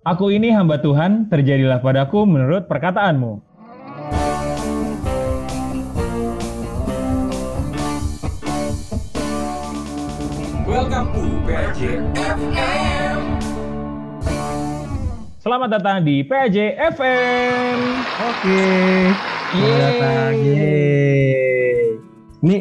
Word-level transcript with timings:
Aku 0.00 0.32
ini 0.32 0.48
hamba 0.48 0.80
Tuhan, 0.80 1.28
terjadilah 1.28 1.84
padaku 1.84 2.24
menurut 2.24 2.64
perkataanmu. 2.64 3.44
Welcome 10.64 11.08
to 11.12 11.24
PJ 11.44 12.00
FM. 12.16 13.18
Selamat 15.36 15.68
datang 15.68 16.00
di 16.00 16.24
PJ 16.24 16.80
FM. 16.96 17.76
Oke. 18.24 18.64
Selamat 19.52 19.52
Yeay. 19.52 19.80
datang. 19.84 20.32
Yeay. 20.40 21.80
Ini 22.40 22.56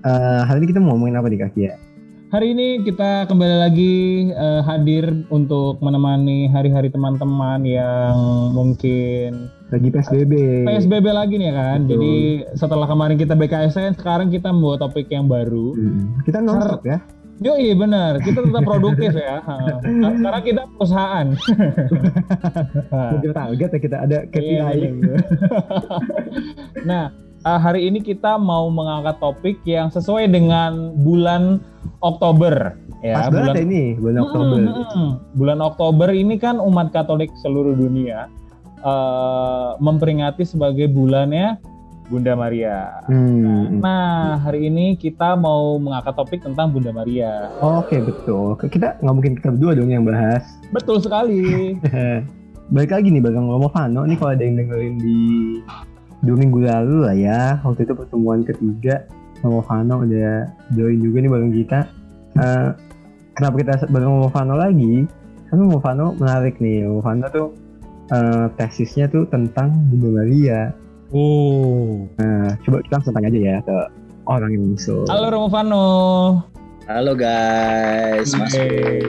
eh, 0.00 0.40
hari 0.48 0.64
ini 0.64 0.66
kita 0.72 0.80
mau 0.80 0.96
ngomongin 0.96 1.20
apa 1.20 1.28
nih 1.28 1.44
Kak 1.44 1.52
Kia? 1.52 1.89
Hari 2.30 2.54
ini 2.54 2.86
kita 2.86 3.26
kembali 3.26 3.56
lagi 3.58 4.30
eh, 4.30 4.62
hadir 4.62 5.26
untuk 5.34 5.82
menemani 5.82 6.46
hari-hari 6.46 6.86
teman-teman 6.86 7.66
yang 7.66 8.14
mungkin 8.54 9.50
Lagi 9.66 9.90
PSBB. 9.90 10.62
PSBB 10.62 11.06
lagi 11.10 11.34
nih 11.42 11.50
ya 11.50 11.54
kan. 11.58 11.78
Betul. 11.82 11.90
Jadi 11.90 12.14
setelah 12.54 12.86
kemarin 12.86 13.18
kita 13.18 13.34
BKSN, 13.34 13.98
sekarang 13.98 14.30
kita 14.30 14.54
membawa 14.54 14.78
topik 14.78 15.10
yang 15.10 15.26
baru. 15.26 15.74
Hmm. 15.74 16.22
Kita 16.22 16.38
non 16.38 16.62
stop 16.62 16.86
ya. 16.86 17.02
Yo 17.42 17.58
iya 17.58 17.74
benar, 17.74 18.22
kita 18.22 18.46
tetap 18.46 18.62
produktif 18.62 19.10
ya. 19.10 19.42
Karena 20.22 20.38
kita 20.38 20.70
perusahaan. 20.70 21.26
Udah 22.94 23.32
target 23.34 23.70
ya 23.74 23.80
kita 23.82 23.96
ada 24.06 24.18
KPI. 24.30 24.54
Iya, 24.54 24.70
iya. 24.70 25.16
nah, 26.90 27.04
uh, 27.44 27.60
hari 27.60 27.88
ini 27.88 28.00
kita 28.00 28.36
mau 28.36 28.68
mengangkat 28.68 29.16
topik 29.20 29.56
yang 29.64 29.88
sesuai 29.88 30.28
dengan 30.28 30.96
bulan 31.00 31.60
Oktober 32.04 32.76
ya, 33.00 33.28
Pas 33.28 33.32
bulan 33.32 33.54
ya 33.56 33.62
ini 33.64 33.84
bulan 33.96 34.16
Oktober. 34.20 34.58
mm, 34.60 34.86
mm. 34.92 35.10
Bulan 35.36 35.58
Oktober 35.64 36.08
ini 36.12 36.34
kan 36.36 36.60
umat 36.60 36.92
Katolik 36.92 37.32
seluruh 37.40 37.72
dunia 37.76 38.28
uh, 38.84 39.76
memperingati 39.80 40.44
sebagai 40.44 40.88
bulannya 40.90 41.60
Bunda 42.10 42.34
Maria. 42.34 43.06
Hmm. 43.06 43.78
Nah, 43.78 44.34
hari 44.42 44.66
ini 44.66 44.98
kita 44.98 45.38
mau 45.38 45.78
mengangkat 45.78 46.18
topik 46.18 46.42
tentang 46.42 46.74
Bunda 46.74 46.90
Maria. 46.90 47.54
Oke 47.62 48.02
betul. 48.02 48.58
Kita 48.66 48.98
nggak 48.98 49.14
mungkin 49.14 49.32
kita 49.38 49.54
berdua 49.54 49.78
dong 49.78 49.94
yang 49.94 50.02
bahas. 50.02 50.42
Betul 50.74 50.98
sekali. 50.98 51.78
Balik 52.74 52.90
lagi 52.98 53.14
nih 53.14 53.22
Bagang 53.22 53.46
Romo 53.46 53.70
Fano. 53.70 54.02
Ini 54.02 54.18
kalau 54.18 54.34
ada 54.34 54.42
yang 54.42 54.58
dengerin 54.58 54.98
di 54.98 55.18
dua 56.20 56.36
minggu 56.36 56.60
lalu 56.64 56.96
lah 57.04 57.16
ya. 57.16 57.40
Waktu 57.64 57.88
itu 57.88 57.92
pertemuan 57.96 58.44
ketiga 58.44 59.08
Romo 59.40 59.64
Fano 59.64 60.04
udah 60.04 60.48
join 60.76 61.00
juga 61.00 61.16
nih 61.24 61.30
bareng 61.32 61.52
kita. 61.52 61.78
Eh, 62.36 62.68
kenapa 63.36 63.54
kita 63.60 63.72
bareng 63.88 64.10
Romo 64.10 64.28
Fano 64.28 64.54
lagi? 64.56 65.08
Karena 65.48 65.80
Fano 65.80 66.06
menarik 66.16 66.60
nih. 66.60 66.84
Fano 67.00 67.26
tuh 67.32 67.48
eh, 68.12 68.46
tesisnya 68.60 69.08
tuh 69.08 69.24
tentang 69.28 69.72
Bunda 69.88 70.20
Maria. 70.20 70.60
Oh. 71.10 72.06
Nah, 72.22 72.54
coba 72.62 72.86
kita 72.86 73.02
langsung 73.02 73.14
tanya 73.16 73.28
aja 73.34 73.40
ya 73.40 73.56
ke 73.66 73.76
orang 74.30 74.50
yang 74.54 74.62
langsung. 74.72 75.04
Halo 75.08 75.26
Romo 75.32 75.48
Fano. 75.50 75.86
Halo 76.90 77.14
guys, 77.14 78.34
Mas 78.34 78.50
Hey. 78.50 79.06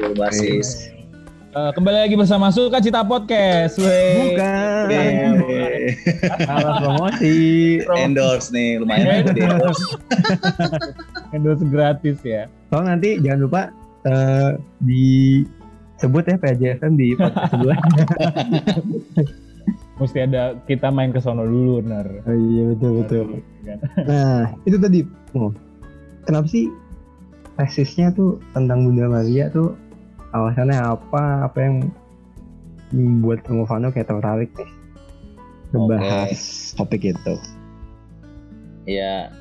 Eh, 1.52 1.72
kembali 1.76 2.08
lagi 2.08 2.16
bersama 2.16 2.48
Suka 2.48 2.80
Cita 2.80 3.04
Podcast. 3.04 3.76
Wey. 3.76 4.40
Bukan. 4.40 4.84
Salah 6.48 6.80
promosi. 6.80 7.36
Endorse 7.92 8.56
nih, 8.56 8.80
lumayan 8.80 9.28
di 9.36 9.44
endorse. 9.44 9.84
Endorse 11.36 11.68
gratis 11.68 12.24
ya. 12.24 12.48
Tolong 12.72 12.96
nanti 12.96 13.20
jangan 13.20 13.40
lupa 13.44 13.62
eh, 14.08 14.56
disebut 14.80 16.24
ya 16.24 16.40
PJFM 16.40 16.96
di 16.96 17.20
podcast 17.20 17.52
sebelumnya. 17.52 17.84
Mesti 20.00 20.20
ada 20.24 20.56
kita 20.72 20.88
main 20.88 21.12
ke 21.12 21.20
sono 21.20 21.44
dulu, 21.44 21.84
benar. 21.84 22.08
Oh 22.32 22.32
iya 22.32 22.64
betul 22.72 22.92
betul. 23.04 23.24
Kan? 23.68 23.78
Nah 24.08 24.56
itu 24.64 24.80
tadi, 24.80 25.04
oh, 25.36 25.52
kenapa 26.24 26.48
sih 26.48 26.72
tesisnya 27.60 28.16
tuh 28.16 28.40
tentang 28.56 28.88
Bunda 28.88 29.12
Maria 29.12 29.52
tuh 29.52 29.76
alasannya 30.32 30.80
apa? 30.80 31.48
Apa 31.48 31.58
yang 31.60 31.76
membuat 32.92 33.48
Romovano 33.48 33.92
kayak 33.92 34.12
tertarik 34.12 34.52
nih 34.56 34.72
ngebahas 35.72 36.40
topik 36.76 37.16
itu? 37.16 37.36
Ya, 38.84 39.32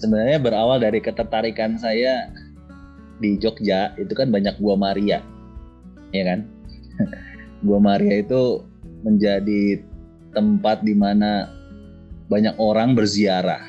sebenarnya 0.00 0.40
berawal 0.40 0.80
dari 0.80 1.02
ketertarikan 1.04 1.76
saya 1.76 2.32
di 3.20 3.36
Jogja 3.36 3.92
itu 4.00 4.12
kan 4.16 4.32
banyak 4.32 4.56
gua 4.58 4.74
Maria, 4.78 5.20
ya 6.16 6.24
kan? 6.24 6.48
gua 7.66 7.78
Maria 7.78 8.24
itu 8.24 8.64
menjadi 9.04 9.82
tempat 10.32 10.80
di 10.80 10.96
mana 10.96 11.52
banyak 12.32 12.56
orang 12.56 12.96
berziarah. 12.96 13.60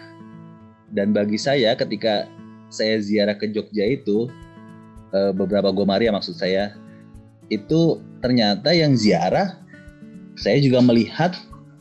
Dan 0.93 1.11
bagi 1.11 1.41
saya 1.41 1.73
ketika 1.73 2.29
saya 2.69 3.01
ziarah 3.01 3.35
ke 3.35 3.49
Jogja 3.49 3.85
itu 3.85 4.29
eh, 5.13 5.31
beberapa 5.31 5.69
gua 5.69 5.85
Maria 5.85 6.11
maksud 6.11 6.35
saya 6.35 6.75
itu 7.47 8.01
ternyata 8.19 8.73
yang 8.73 8.97
ziarah 8.97 9.61
saya 10.35 10.57
juga 10.59 10.81
melihat 10.81 11.37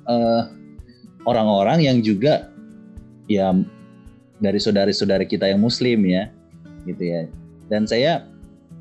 eh, 0.06 0.42
orang-orang 1.24 1.82
yang 1.82 1.98
juga 2.04 2.52
ya 3.26 3.54
dari 4.42 4.58
saudari-saudari 4.58 5.24
kita 5.24 5.48
yang 5.48 5.62
muslim 5.62 6.02
ya 6.04 6.28
gitu 6.84 7.02
ya. 7.02 7.22
Dan 7.70 7.86
saya 7.86 8.26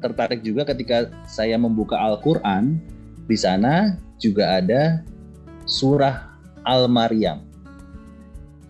tertarik 0.01 0.41
juga 0.41 0.65
ketika 0.65 1.13
saya 1.29 1.55
membuka 1.55 1.95
Al-Qur'an 1.95 2.81
di 3.29 3.37
sana 3.37 3.95
juga 4.17 4.57
ada 4.57 5.05
surah 5.69 6.33
Al-Maryam 6.65 7.51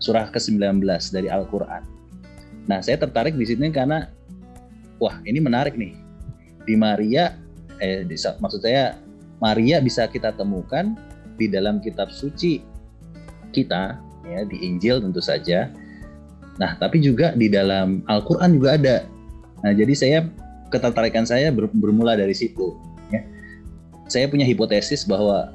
surah 0.02 0.28
ke-19 0.34 0.82
dari 1.14 1.30
Al-Qur'an. 1.30 1.86
Nah 2.66 2.82
saya 2.82 2.98
tertarik 2.98 3.38
di 3.38 3.46
sini 3.46 3.70
karena 3.70 4.10
wah 5.02 5.18
ini 5.26 5.42
menarik 5.42 5.74
nih 5.74 5.98
di 6.62 6.78
Maria 6.78 7.34
eh 7.82 8.06
di, 8.06 8.14
maksud 8.14 8.62
saya 8.62 8.94
Maria 9.42 9.82
bisa 9.82 10.06
kita 10.06 10.30
temukan 10.38 10.94
di 11.34 11.50
dalam 11.50 11.82
kitab 11.82 12.14
suci 12.14 12.62
kita 13.50 13.98
ya 14.22 14.46
di 14.46 14.62
Injil 14.62 15.02
tentu 15.02 15.18
saja. 15.18 15.66
Nah, 16.62 16.78
tapi 16.78 17.02
juga 17.02 17.34
di 17.34 17.50
dalam 17.50 18.06
Al-Qur'an 18.06 18.54
juga 18.54 18.78
ada. 18.78 18.96
Nah, 19.66 19.72
jadi 19.74 19.94
saya 19.98 20.18
ketertarikan 20.70 21.26
saya 21.26 21.50
ber- 21.50 21.74
bermula 21.74 22.14
dari 22.14 22.36
situ 22.36 22.78
ya. 23.10 23.26
Saya 24.06 24.30
punya 24.30 24.46
hipotesis 24.46 25.02
bahwa 25.02 25.50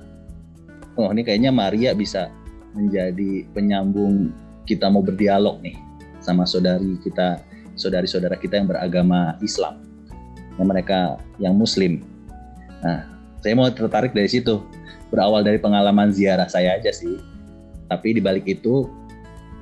oh 1.00 1.09
ini 1.16 1.24
kayaknya 1.24 1.56
Maria 1.56 1.96
bisa 1.96 2.28
menjadi 2.75 3.47
penyambung 3.56 4.36
kita 4.68 4.91
mau 4.91 5.00
berdialog 5.00 5.63
nih 5.63 5.80
sama 6.19 6.44
saudari 6.44 7.00
kita, 7.00 7.40
saudari-saudara 7.78 8.36
kita 8.42 8.60
yang 8.60 8.68
beragama 8.68 9.40
Islam. 9.40 9.80
Yang 10.58 10.68
mereka 10.68 11.00
yang 11.38 11.54
muslim. 11.54 12.02
Nah, 12.82 13.06
saya 13.46 13.54
mau 13.54 13.70
tertarik 13.70 14.12
dari 14.12 14.28
situ. 14.28 14.60
Berawal 15.14 15.46
dari 15.46 15.62
pengalaman 15.62 16.12
ziarah 16.12 16.52
saya 16.52 16.76
aja 16.76 16.92
sih 16.92 17.16
tapi 17.88 18.20
di 18.20 18.22
balik 18.22 18.46
itu 18.48 18.88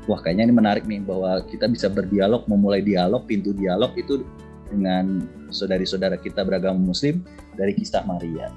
wah 0.09 0.19
kayaknya 0.21 0.49
ini 0.51 0.55
menarik 0.57 0.83
nih 0.85 1.01
bahwa 1.05 1.41
kita 1.49 1.69
bisa 1.69 1.87
berdialog 1.89 2.45
memulai 2.49 2.81
dialog 2.81 3.25
pintu 3.29 3.53
dialog 3.53 3.93
itu 3.95 4.25
dengan 4.69 5.29
saudari-saudara 5.53 6.17
kita 6.17 6.41
beragama 6.41 6.77
muslim 6.77 7.21
dari 7.53 7.77
kisah 7.77 8.01
Maria 8.05 8.49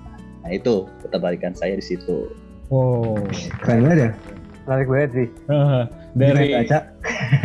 nah 0.44 0.50
itu 0.50 0.88
ketertarikan 1.04 1.52
saya 1.52 1.76
di 1.76 1.84
situ 1.84 2.32
Wow. 2.68 3.16
Keren 3.64 3.80
banget 3.80 3.96
ya. 3.96 4.10
Menarik 4.68 4.88
banget 4.92 5.10
sih. 5.16 5.28
Dari 6.18 6.46
Caca? 6.50 6.78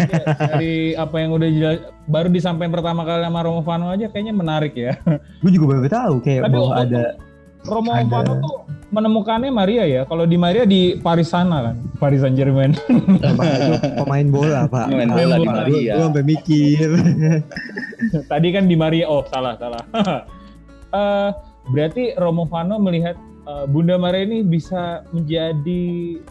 iya, 0.10 0.24
dari 0.42 0.74
apa 0.98 1.16
yang 1.22 1.32
udah 1.38 1.50
jelas, 1.54 1.78
baru 2.10 2.28
disampaikan 2.34 2.74
pertama 2.74 3.06
kali 3.06 3.22
sama 3.24 3.40
Romo 3.46 3.62
Fano 3.62 3.94
aja 3.94 4.10
kayaknya 4.10 4.34
menarik 4.34 4.74
ya. 4.74 4.98
Gue 5.46 5.52
juga 5.54 5.78
baru 5.78 5.88
tahu 5.88 6.16
kayak 6.26 6.42
Tapi 6.50 6.54
bahwa 6.58 6.70
waktu 6.74 6.82
ada 6.90 7.04
Romo 7.64 7.92
Ada. 7.96 8.08
Fano 8.12 8.34
tuh 8.44 8.56
menemukannya 8.92 9.50
Maria 9.50 9.84
ya. 9.88 10.02
Kalau 10.04 10.28
di 10.28 10.36
Maria 10.36 10.68
di 10.68 11.00
Paris 11.00 11.32
sana 11.32 11.72
kan, 11.72 11.76
Paris 11.98 12.20
Saint 12.22 12.36
Germain. 12.36 12.76
Pemain 14.04 14.28
bola 14.28 14.68
pak. 14.68 14.92
Pemain 14.92 15.10
bola 15.10 15.36
di 15.40 15.48
Maria. 15.48 15.94
Gue 15.96 16.04
sampai 16.12 16.26
mikir. 16.28 16.88
Tadi 18.32 18.48
kan 18.52 18.68
di 18.68 18.76
Maria, 18.76 19.08
oh 19.08 19.24
salah 19.28 19.56
salah. 19.58 19.84
Eh, 20.94 21.30
berarti 21.74 22.14
Romo 22.22 22.46
Fano 22.46 22.78
melihat 22.78 23.18
eh, 23.50 23.66
Bunda 23.66 23.98
Maria 23.98 24.30
ini 24.30 24.46
bisa 24.46 25.02
menjadi 25.10 26.22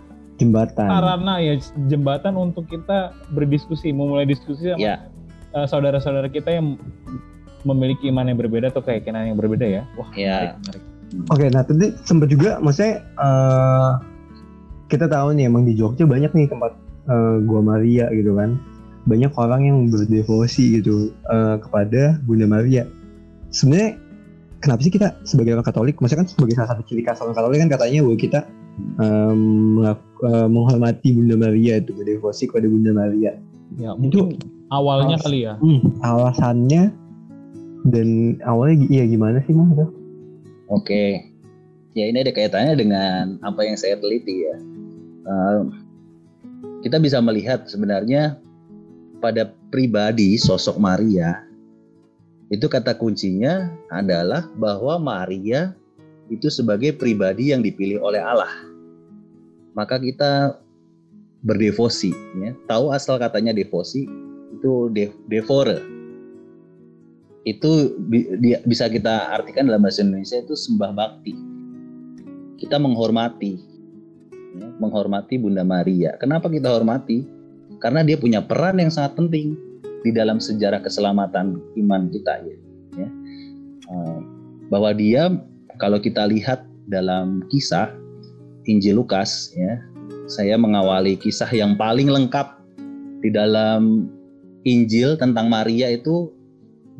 Jembatan. 0.42 0.88
sarana 0.90 1.34
ya 1.38 1.54
jembatan 1.86 2.34
untuk 2.34 2.66
kita 2.66 3.14
berdiskusi, 3.30 3.94
memulai 3.94 4.26
diskusi 4.26 4.74
sama 4.74 4.82
ya 4.82 4.94
eh, 5.54 5.66
saudara-saudara 5.68 6.26
kita 6.28 6.50
yang 6.50 6.76
memiliki 7.62 8.10
iman 8.10 8.26
yang 8.26 8.38
berbeda 8.38 8.74
atau 8.74 8.82
keyakinan 8.82 9.30
yang 9.30 9.38
berbeda 9.38 9.62
ya. 9.62 9.82
Wah, 9.94 10.10
Ya. 10.18 10.58
menarik, 10.58 10.58
menarik. 10.66 10.82
Oke, 11.30 11.44
nah 11.52 11.62
tadi 11.62 11.86
sempat 12.02 12.28
juga, 12.32 12.58
maksudnya 12.58 13.04
eh, 13.04 13.92
kita 14.90 15.06
tahu 15.06 15.36
nih 15.36 15.46
emang 15.46 15.62
di 15.68 15.76
Jogja 15.78 16.04
banyak 16.08 16.32
nih 16.34 16.46
tempat 16.50 16.72
eh, 17.06 17.36
gua 17.46 17.60
Maria 17.62 18.08
gitu 18.10 18.34
kan, 18.34 18.58
banyak 19.06 19.30
orang 19.38 19.60
yang 19.62 19.78
berdevosi 19.92 20.80
gitu 20.80 21.12
eh, 21.30 21.56
kepada 21.60 22.18
Bunda 22.26 22.48
Maria. 22.48 22.88
Sebenarnya 23.52 24.00
kenapa 24.58 24.80
sih 24.82 24.90
kita 24.90 25.08
sebagai 25.28 25.52
orang 25.54 25.66
Katolik, 25.68 26.00
maksudnya 26.00 26.24
kan 26.24 26.28
sebagai 26.32 26.54
salah 26.56 26.70
satu 26.74 26.82
ciri 26.88 27.04
khas 27.04 27.20
orang 27.20 27.36
Katolik 27.36 27.58
kan 27.62 27.70
katanya 27.76 28.00
bahwa 28.08 28.16
kita 28.18 28.40
eh, 29.00 30.46
menghormati 30.48 31.12
Bunda 31.14 31.34
Maria 31.34 31.82
itu 31.82 31.90
berdevosi 31.96 32.46
kepada 32.46 32.66
Bunda 32.70 32.94
Maria. 32.94 33.36
Ya, 33.80 33.96
mungkin 33.96 34.38
awalnya 34.70 35.16
Alas- 35.18 35.24
kali 35.26 35.38
ya. 35.48 35.54
Hmm, 35.58 35.80
alasannya 36.04 36.82
dan 37.90 38.38
awalnya 38.46 38.86
iya 38.88 39.04
gimana 39.08 39.42
sih 39.42 39.52
itu? 39.52 39.86
Oke, 40.70 41.26
ya 41.98 42.04
ini 42.06 42.22
ada 42.22 42.32
kaitannya 42.32 42.78
dengan 42.78 43.36
apa 43.42 43.66
yang 43.66 43.74
saya 43.76 43.98
teliti 43.98 44.46
ya. 44.46 44.56
Eh, 45.26 45.60
kita 46.86 46.98
bisa 47.02 47.18
melihat 47.18 47.66
sebenarnya 47.66 48.38
pada 49.22 49.54
pribadi 49.70 50.34
sosok 50.34 50.78
Maria 50.82 51.46
itu 52.52 52.68
kata 52.68 52.92
kuncinya 53.00 53.72
adalah 53.88 54.44
bahwa 54.60 55.00
Maria 55.00 55.72
itu 56.32 56.48
sebagai 56.48 56.96
pribadi 56.96 57.52
yang 57.52 57.60
dipilih 57.60 58.00
oleh 58.00 58.24
Allah. 58.24 58.48
Maka 59.76 60.00
kita 60.00 60.56
berdevosi, 61.44 62.16
ya. 62.40 62.56
Tahu 62.64 62.96
asal 62.96 63.20
katanya 63.20 63.52
devosi 63.52 64.08
itu 64.56 64.88
de- 64.92 65.12
devore. 65.28 65.80
Itu 67.42 67.98
bisa 68.64 68.86
kita 68.86 69.34
artikan 69.34 69.66
dalam 69.66 69.82
bahasa 69.82 70.06
Indonesia 70.06 70.38
itu 70.40 70.54
sembah 70.54 70.92
bakti. 70.94 71.34
Kita 72.56 72.78
menghormati, 72.78 73.58
ya, 74.54 74.66
menghormati 74.78 75.34
Bunda 75.36 75.66
Maria. 75.66 76.14
Kenapa 76.16 76.46
kita 76.46 76.70
hormati? 76.70 77.26
Karena 77.82 78.06
dia 78.06 78.14
punya 78.14 78.38
peran 78.38 78.78
yang 78.78 78.94
sangat 78.94 79.18
penting 79.18 79.58
di 80.06 80.10
dalam 80.14 80.38
sejarah 80.38 80.78
keselamatan 80.78 81.58
iman 81.82 82.06
kita 82.14 82.46
ya. 82.46 82.56
ya. 83.02 83.08
Eh, 83.90 84.20
bahwa 84.70 84.94
dia 84.94 85.34
kalau 85.82 85.98
kita 85.98 86.30
lihat 86.30 86.62
dalam 86.86 87.42
kisah 87.50 87.90
Injil 88.70 89.02
Lukas 89.02 89.50
ya, 89.58 89.82
saya 90.30 90.54
mengawali 90.54 91.18
kisah 91.18 91.50
yang 91.50 91.74
paling 91.74 92.06
lengkap 92.06 92.54
di 93.18 93.34
dalam 93.34 94.06
Injil 94.62 95.18
tentang 95.18 95.50
Maria 95.50 95.90
itu 95.90 96.30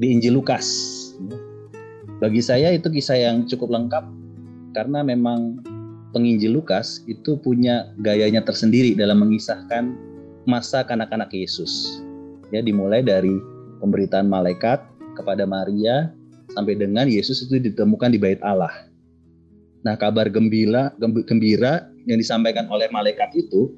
di 0.03 0.11
Injil 0.11 0.35
Lukas. 0.35 0.67
Bagi 2.19 2.43
saya 2.43 2.75
itu 2.75 2.91
kisah 2.91 3.23
yang 3.23 3.47
cukup 3.47 3.71
lengkap 3.71 4.03
karena 4.75 5.07
memang 5.07 5.63
penginjil 6.11 6.59
Lukas 6.59 7.07
itu 7.07 7.39
punya 7.39 7.95
gayanya 8.03 8.43
tersendiri 8.43 8.99
dalam 8.99 9.23
mengisahkan 9.23 9.95
masa 10.51 10.83
kanak-kanak 10.83 11.31
Yesus. 11.31 12.03
Ya 12.51 12.59
dimulai 12.63 13.07
dari 13.07 13.33
pemberitaan 13.79 14.27
malaikat 14.27 14.83
kepada 15.15 15.47
Maria 15.47 16.11
sampai 16.55 16.77
dengan 16.77 17.09
Yesus 17.09 17.45
itu 17.49 17.59
ditemukan 17.59 18.13
di 18.13 18.19
bait 18.21 18.41
Allah. 18.45 18.73
Nah, 19.83 19.99
kabar 19.99 20.31
gembira 20.31 20.95
gemb- 21.01 21.27
gembira 21.27 21.89
yang 22.07 22.19
disampaikan 22.19 22.71
oleh 22.71 22.87
malaikat 22.93 23.35
itu 23.35 23.75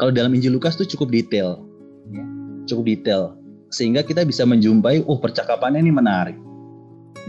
kalau 0.00 0.10
dalam 0.10 0.34
Injil 0.34 0.56
Lukas 0.56 0.74
itu 0.80 0.96
cukup 0.96 1.14
detail. 1.14 1.62
ya, 2.10 2.24
Cukup 2.66 2.84
detail 2.90 3.42
sehingga 3.72 4.04
kita 4.04 4.22
bisa 4.28 4.44
menjumpai 4.44 5.02
oh 5.08 5.16
percakapannya 5.16 5.80
ini 5.80 5.90
menarik. 5.90 6.36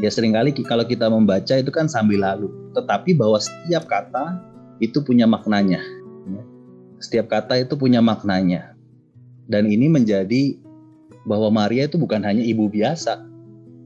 Ya 0.04 0.12
sering 0.12 0.36
kali 0.36 0.51
kalau 0.68 0.83
kita 0.83 1.07
membaca 1.07 1.56
itu 1.56 1.71
kan 1.71 1.88
sambil 1.88 2.19
lalu, 2.21 2.51
tetapi 2.75 3.15
bahwa 3.15 3.39
setiap 3.39 3.88
kata 3.88 4.44
itu 4.83 5.00
punya 5.00 5.24
maknanya. 5.24 5.80
ya. 6.27 6.44
Setiap 7.00 7.31
kata 7.31 7.63
itu 7.63 7.80
punya 7.80 8.04
maknanya. 8.04 8.75
Dan 9.48 9.69
ini 9.71 9.88
menjadi 9.88 10.60
bahwa 11.24 11.48
Maria 11.51 11.88
itu 11.88 11.95
bukan 11.95 12.19
hanya 12.25 12.44
ibu 12.44 12.68
biasa, 12.68 13.21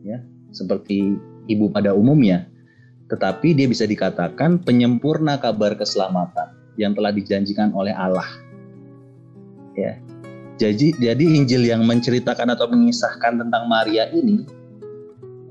ya, 0.05 0.21
seperti 0.51 1.15
ibu 1.47 1.71
pada 1.71 1.95
umumnya, 1.95 2.47
tetapi 3.07 3.55
dia 3.55 3.67
bisa 3.67 3.87
dikatakan 3.87 4.61
penyempurna 4.61 5.39
kabar 5.39 5.75
keselamatan 5.75 6.51
yang 6.75 6.93
telah 6.93 7.11
dijanjikan 7.11 7.71
oleh 7.73 7.95
Allah. 7.95 8.27
Ya. 9.73 9.97
Jadi 10.57 10.97
jadi 10.97 11.21
Injil 11.21 11.69
yang 11.69 11.85
menceritakan 11.85 12.49
atau 12.57 12.65
mengisahkan 12.65 13.37
tentang 13.37 13.69
Maria 13.69 14.09
ini 14.09 14.41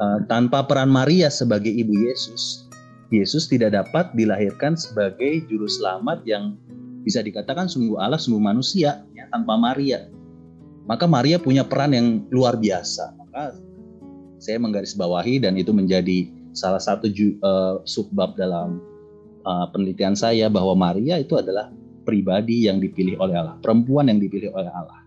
eh, 0.03 0.19
tanpa 0.27 0.67
peran 0.67 0.91
Maria 0.91 1.31
sebagai 1.31 1.71
ibu 1.71 1.95
Yesus, 1.95 2.67
Yesus 3.15 3.47
tidak 3.47 3.79
dapat 3.79 4.11
dilahirkan 4.19 4.75
sebagai 4.75 5.47
juru 5.47 5.71
selamat 5.71 6.27
yang 6.27 6.59
bisa 7.07 7.23
dikatakan 7.23 7.71
sungguh 7.71 8.03
Allah 8.03 8.19
sungguh 8.19 8.43
manusia 8.43 9.07
ya, 9.15 9.31
tanpa 9.31 9.55
Maria. 9.55 10.11
Maka 10.91 11.07
Maria 11.07 11.39
punya 11.39 11.63
peran 11.67 11.95
yang 11.95 12.27
luar 12.35 12.59
biasa. 12.59 13.15
Maka 13.19 13.59
saya 14.39 14.61
menggarisbawahi 14.61 15.41
dan 15.43 15.57
itu 15.57 15.73
menjadi 15.73 16.29
salah 16.53 16.81
satu 16.81 17.09
ju- 17.09 17.37
eh, 17.37 17.75
subbab 17.85 18.37
dalam 18.37 18.81
eh, 19.47 19.67
penelitian 19.73 20.19
saya 20.19 20.51
bahwa 20.51 20.75
Maria 20.75 21.21
itu 21.21 21.37
adalah 21.39 21.71
pribadi 22.07 22.71
yang 22.71 22.79
dipilih 22.79 23.19
oleh 23.19 23.35
Allah, 23.35 23.59
perempuan 23.59 24.07
yang 24.07 24.23
dipilih 24.23 24.55
oleh 24.55 24.71
Allah. 24.71 25.03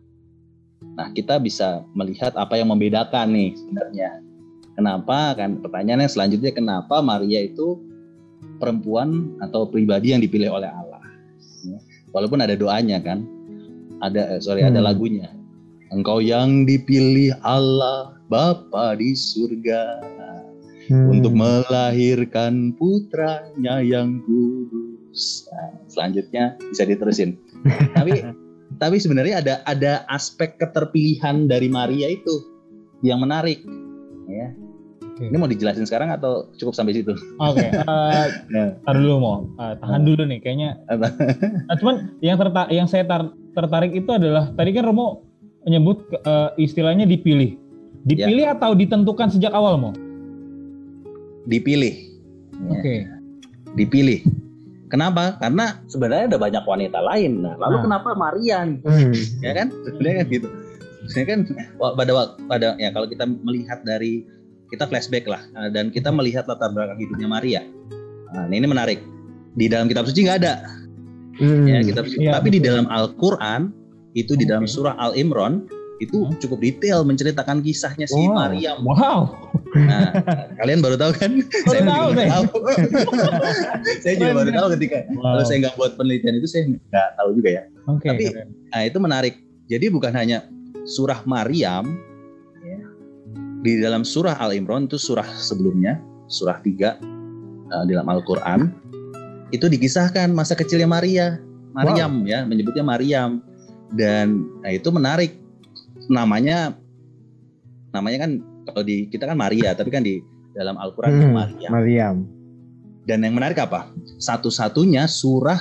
Nah, 0.99 1.11
kita 1.15 1.39
bisa 1.39 1.83
melihat 1.95 2.35
apa 2.35 2.59
yang 2.59 2.67
membedakan 2.71 3.31
nih 3.31 3.55
sebenarnya. 3.55 4.09
Kenapa 4.75 5.35
kan 5.35 5.59
pertanyaannya 5.59 6.07
selanjutnya 6.07 6.51
kenapa 6.55 6.99
Maria 7.03 7.43
itu 7.43 7.79
perempuan 8.59 9.35
atau 9.39 9.67
pribadi 9.67 10.11
yang 10.11 10.19
dipilih 10.19 10.51
oleh 10.51 10.67
Allah? 10.67 11.03
Ya. 11.63 11.79
Walaupun 12.11 12.39
ada 12.43 12.55
doanya 12.55 12.99
kan, 12.99 13.23
ada 14.03 14.35
eh, 14.35 14.41
sorry 14.43 14.63
ada 14.63 14.79
Hmm. 14.79 14.87
lagunya. 14.87 15.31
Engkau 15.91 16.19
yang 16.19 16.67
dipilih 16.67 17.35
Allah 17.43 18.19
Bapa 18.29 18.93
di 18.93 19.11
surga 19.11 20.05
Hmm. 20.85 21.13
untuk 21.13 21.33
melahirkan 21.33 22.73
putranya 22.73 23.77
yang 23.77 24.25
kudus. 24.25 25.45
Nah, 25.47 25.69
selanjutnya 25.85 26.57
bisa 26.63 26.81
diterusin. 26.81 27.37
tapi 27.93 28.25
tapi 28.75 28.97
sebenarnya 28.97 29.37
ada 29.37 29.53
ada 29.65 29.93
aspek 30.07 30.57
keterpilihan 30.57 31.45
dari 31.45 31.69
Maria 31.69 32.09
itu 32.09 32.41
yang 33.01 33.21
menarik. 33.21 33.61
Ya. 34.25 34.49
Oke. 35.03 35.29
Ini 35.29 35.35
mau 35.35 35.45
dijelasin 35.45 35.85
sekarang 35.85 36.09
atau 36.09 36.49
cukup 36.55 36.73
sampai 36.73 36.95
situ? 36.95 37.13
Oke, 37.37 37.69
eh, 37.69 38.27
Ya. 38.49 38.73
tar 38.79 38.95
dulu 38.95 39.15
mau 39.19 39.37
Eh, 39.59 39.73
tahan 39.77 40.01
dulu 40.01 40.25
nih 40.25 40.41
kayaknya. 40.41 40.69
Nah, 40.89 41.75
cuman 41.77 42.17
yang 42.17 42.37
terta 42.37 42.65
yang 42.69 42.85
saya 42.85 43.05
tar- 43.05 43.29
tertarik 43.53 43.93
itu 43.93 44.09
adalah 44.09 44.49
tadi 44.53 44.73
kan 44.73 44.85
Romo 44.85 45.21
menyebut 45.61 46.01
eh, 46.15 46.49
istilahnya 46.57 47.05
dipilih. 47.05 47.69
Dipilih 48.03 48.47
atau 48.49 48.71
ditentukan 48.73 49.27
sejak 49.29 49.51
awal 49.51 49.75
mau? 49.75 49.93
Dipilih. 51.45 51.95
Ya, 52.53 52.69
Oke. 52.71 52.95
Dipilih. 53.73 54.19
Kenapa? 54.89 55.37
Karena 55.37 55.77
sebenarnya 55.85 56.33
ada 56.33 56.39
banyak 56.41 56.63
wanita 56.65 56.99
lain. 56.99 57.45
Nah, 57.45 57.53
lalu 57.56 57.75
Nah. 57.77 57.83
kenapa 57.85 58.09
Maria 58.13 58.57
nih? 58.65 58.79
Hmm. 58.81 59.13
ya 59.39 59.51
kan 59.53 59.68
sebenarnya 59.85 60.18
kan 60.18 60.27
gitu 60.29 60.47
sebenarnya 61.06 61.27
kan 61.27 61.39
pada 61.95 62.11
pada 62.45 62.68
ya 62.75 62.89
kalau 62.89 63.06
kita 63.06 63.25
melihat 63.25 63.79
dari 63.83 64.25
kita 64.69 64.85
flashback 64.85 65.25
lah 65.25 65.41
uh, 65.56 65.69
dan 65.69 65.89
kita 65.89 66.09
melihat 66.09 66.45
latar 66.45 66.69
belakang 66.69 66.97
hidupnya 66.99 67.25
Maria 67.25 67.61
nah, 68.29 68.45
ini 68.45 68.65
menarik 68.65 69.01
di 69.53 69.65
dalam 69.65 69.85
kitab 69.85 70.06
suci 70.06 70.25
nggak 70.25 70.39
ada 70.41 70.53
Hmm. 71.39 71.63
ya 71.63 71.79
kitab 71.79 72.03
suci 72.03 72.19
Iya, 72.19 72.35
tapi 72.35 72.51
di 72.51 72.59
betul. 72.59 72.68
dalam 72.68 72.85
Al-Quran 72.91 73.61
itu 74.11 74.35
di 74.35 74.44
dalam 74.44 74.68
surah 74.68 74.99
Al 74.99 75.15
Imran 75.15 75.63
itu 75.99 76.18
Hmm. 76.18 76.35
cukup 76.37 76.59
detail 76.59 77.03
menceritakan 77.03 77.59
kisahnya 77.59 78.03
si 78.03 78.15
Wow. 78.18 78.33
Maryam 78.33 78.79
Wow. 78.81 79.19
nah 79.69 80.09
kalian 80.57 80.79
baru 80.79 80.95
tahu 80.95 81.11
kan 81.13 81.31
Baru 81.68 81.75
juga 81.75 81.85
tahu, 81.85 82.07
baru 82.07 82.15
saya. 82.15 82.29
tahu 82.31 82.45
saya 84.03 84.13
juga 84.15 84.33
baru 84.33 84.49
tahu 84.51 84.68
ketika 84.75 84.97
kalau 85.06 85.44
saya 85.44 85.57
nggak 85.61 85.75
buat 85.75 85.91
penelitian 85.94 86.33
itu 86.35 86.47
saya 86.47 86.63
nggak 86.68 87.09
tahu 87.15 87.29
juga 87.33 87.49
ya 87.51 87.63
Oke. 87.85 88.06
Tapi- 88.06 88.25
keren. 88.27 88.47
Nah 88.69 88.81
itu 88.83 88.97
menarik. 88.97 89.33
Jadi 89.65 89.85
bukan 89.87 90.09
hanya 90.11 90.45
surah 90.83 91.21
Maryam, 91.23 91.97
ya, 92.59 92.77
di 93.59 93.77
dalam 93.77 94.01
surah 94.01 94.33
Al 94.35 94.53
Imran 94.53 94.85
itu 94.85 94.97
surah 94.97 95.25
sebelumnya, 95.35 95.97
surah 96.25 96.57
3 96.57 96.97
uh, 97.68 97.85
dalam 97.85 98.06
Al-Quran, 98.06 98.69
itu 99.49 99.65
dikisahkan 99.65 100.29
masa 100.29 100.53
kecilnya 100.53 100.85
Maria, 100.85 101.37
Maryam 101.71 102.25
ya, 102.25 102.45
menyebutnya 102.45 102.81
Maryam. 102.81 103.41
Dan 103.89 104.45
nah, 104.61 104.69
itu 104.69 104.89
menarik. 104.89 105.33
Namanya, 106.09 106.73
namanya 107.94 108.28
kan 108.28 108.31
kalau 108.66 108.83
di 108.83 109.06
kita 109.09 109.30
kan 109.30 109.37
Maria, 109.37 109.78
tapi 109.78 109.94
kan 109.94 110.01
di 110.01 110.21
dalam 110.57 110.75
Al-Quran 110.75 111.11
itu 111.16 111.25
Hmm. 111.30 111.35
Maryam. 111.37 111.69
Maryam. 111.71 112.16
Dan 113.06 113.25
yang 113.25 113.33
menarik 113.37 113.57
apa? 113.57 113.89
Satu-satunya 114.21 115.09
surah 115.09 115.57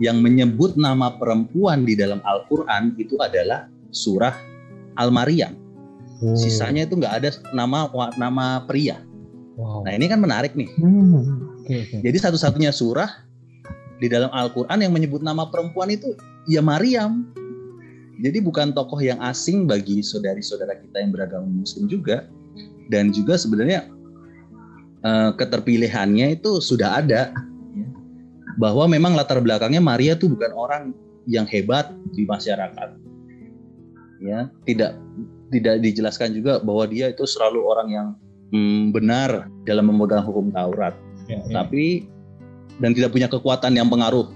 yang 0.00 0.20
menyebut 0.20 0.74
nama 0.76 1.14
perempuan 1.16 1.84
di 1.86 1.94
dalam 1.94 2.18
Al-Quran 2.24 2.96
itu 2.98 3.16
adalah 3.20 3.68
surah 3.92 4.34
Al-Maryam. 4.98 5.56
Oh. 6.20 6.36
Sisanya 6.36 6.84
itu 6.84 6.96
nggak 6.98 7.14
ada 7.22 7.30
nama 7.52 7.88
nama 8.16 8.64
pria. 8.64 9.00
Wow. 9.56 9.84
Nah 9.84 9.92
ini 9.94 10.08
kan 10.08 10.20
menarik 10.20 10.56
nih. 10.56 10.68
Hmm. 10.80 11.62
Oke, 11.62 11.74
oke. 11.86 11.96
Jadi 12.02 12.16
satu-satunya 12.18 12.74
surah 12.74 13.08
di 14.02 14.10
dalam 14.10 14.32
Al-Quran 14.34 14.82
yang 14.82 14.92
menyebut 14.92 15.22
nama 15.22 15.46
perempuan 15.48 15.92
itu 15.92 16.12
ya 16.50 16.60
Maryam. 16.64 17.30
Jadi 18.20 18.38
bukan 18.44 18.76
tokoh 18.76 19.00
yang 19.00 19.16
asing 19.24 19.64
bagi 19.64 20.04
saudari-saudara 20.04 20.76
kita 20.76 21.00
yang 21.00 21.16
beragama 21.16 21.48
Muslim 21.48 21.88
juga. 21.88 22.28
Dan 22.92 23.08
juga 23.14 23.40
sebenarnya 23.40 23.88
eh, 25.00 25.30
keterpilihannya 25.38 26.36
itu 26.36 26.60
sudah 26.60 27.00
ada 27.00 27.32
ya. 27.72 27.88
bahwa 28.60 28.84
memang 28.90 29.16
latar 29.16 29.40
belakangnya 29.40 29.80
Maria 29.80 30.12
tuh 30.18 30.28
bukan 30.36 30.52
orang 30.52 30.82
yang 31.24 31.46
hebat 31.46 31.94
di 32.12 32.26
masyarakat 32.26 32.98
ya 34.22 34.50
tidak 34.66 34.98
tidak 35.54 35.82
dijelaskan 35.82 36.34
juga 36.34 36.58
bahwa 36.62 36.86
dia 36.90 37.10
itu 37.10 37.26
selalu 37.26 37.60
orang 37.62 37.88
yang 37.90 38.06
hmm, 38.54 38.90
benar 38.94 39.46
dalam 39.66 39.90
memegang 39.90 40.26
hukum 40.26 40.50
Taurat 40.54 40.94
Ya, 41.30 41.38
ya. 41.46 41.62
tapi 41.62 42.10
dan 42.82 42.98
tidak 42.98 43.14
punya 43.14 43.30
kekuatan 43.30 43.78
yang 43.78 43.86
pengaruh 43.86 44.26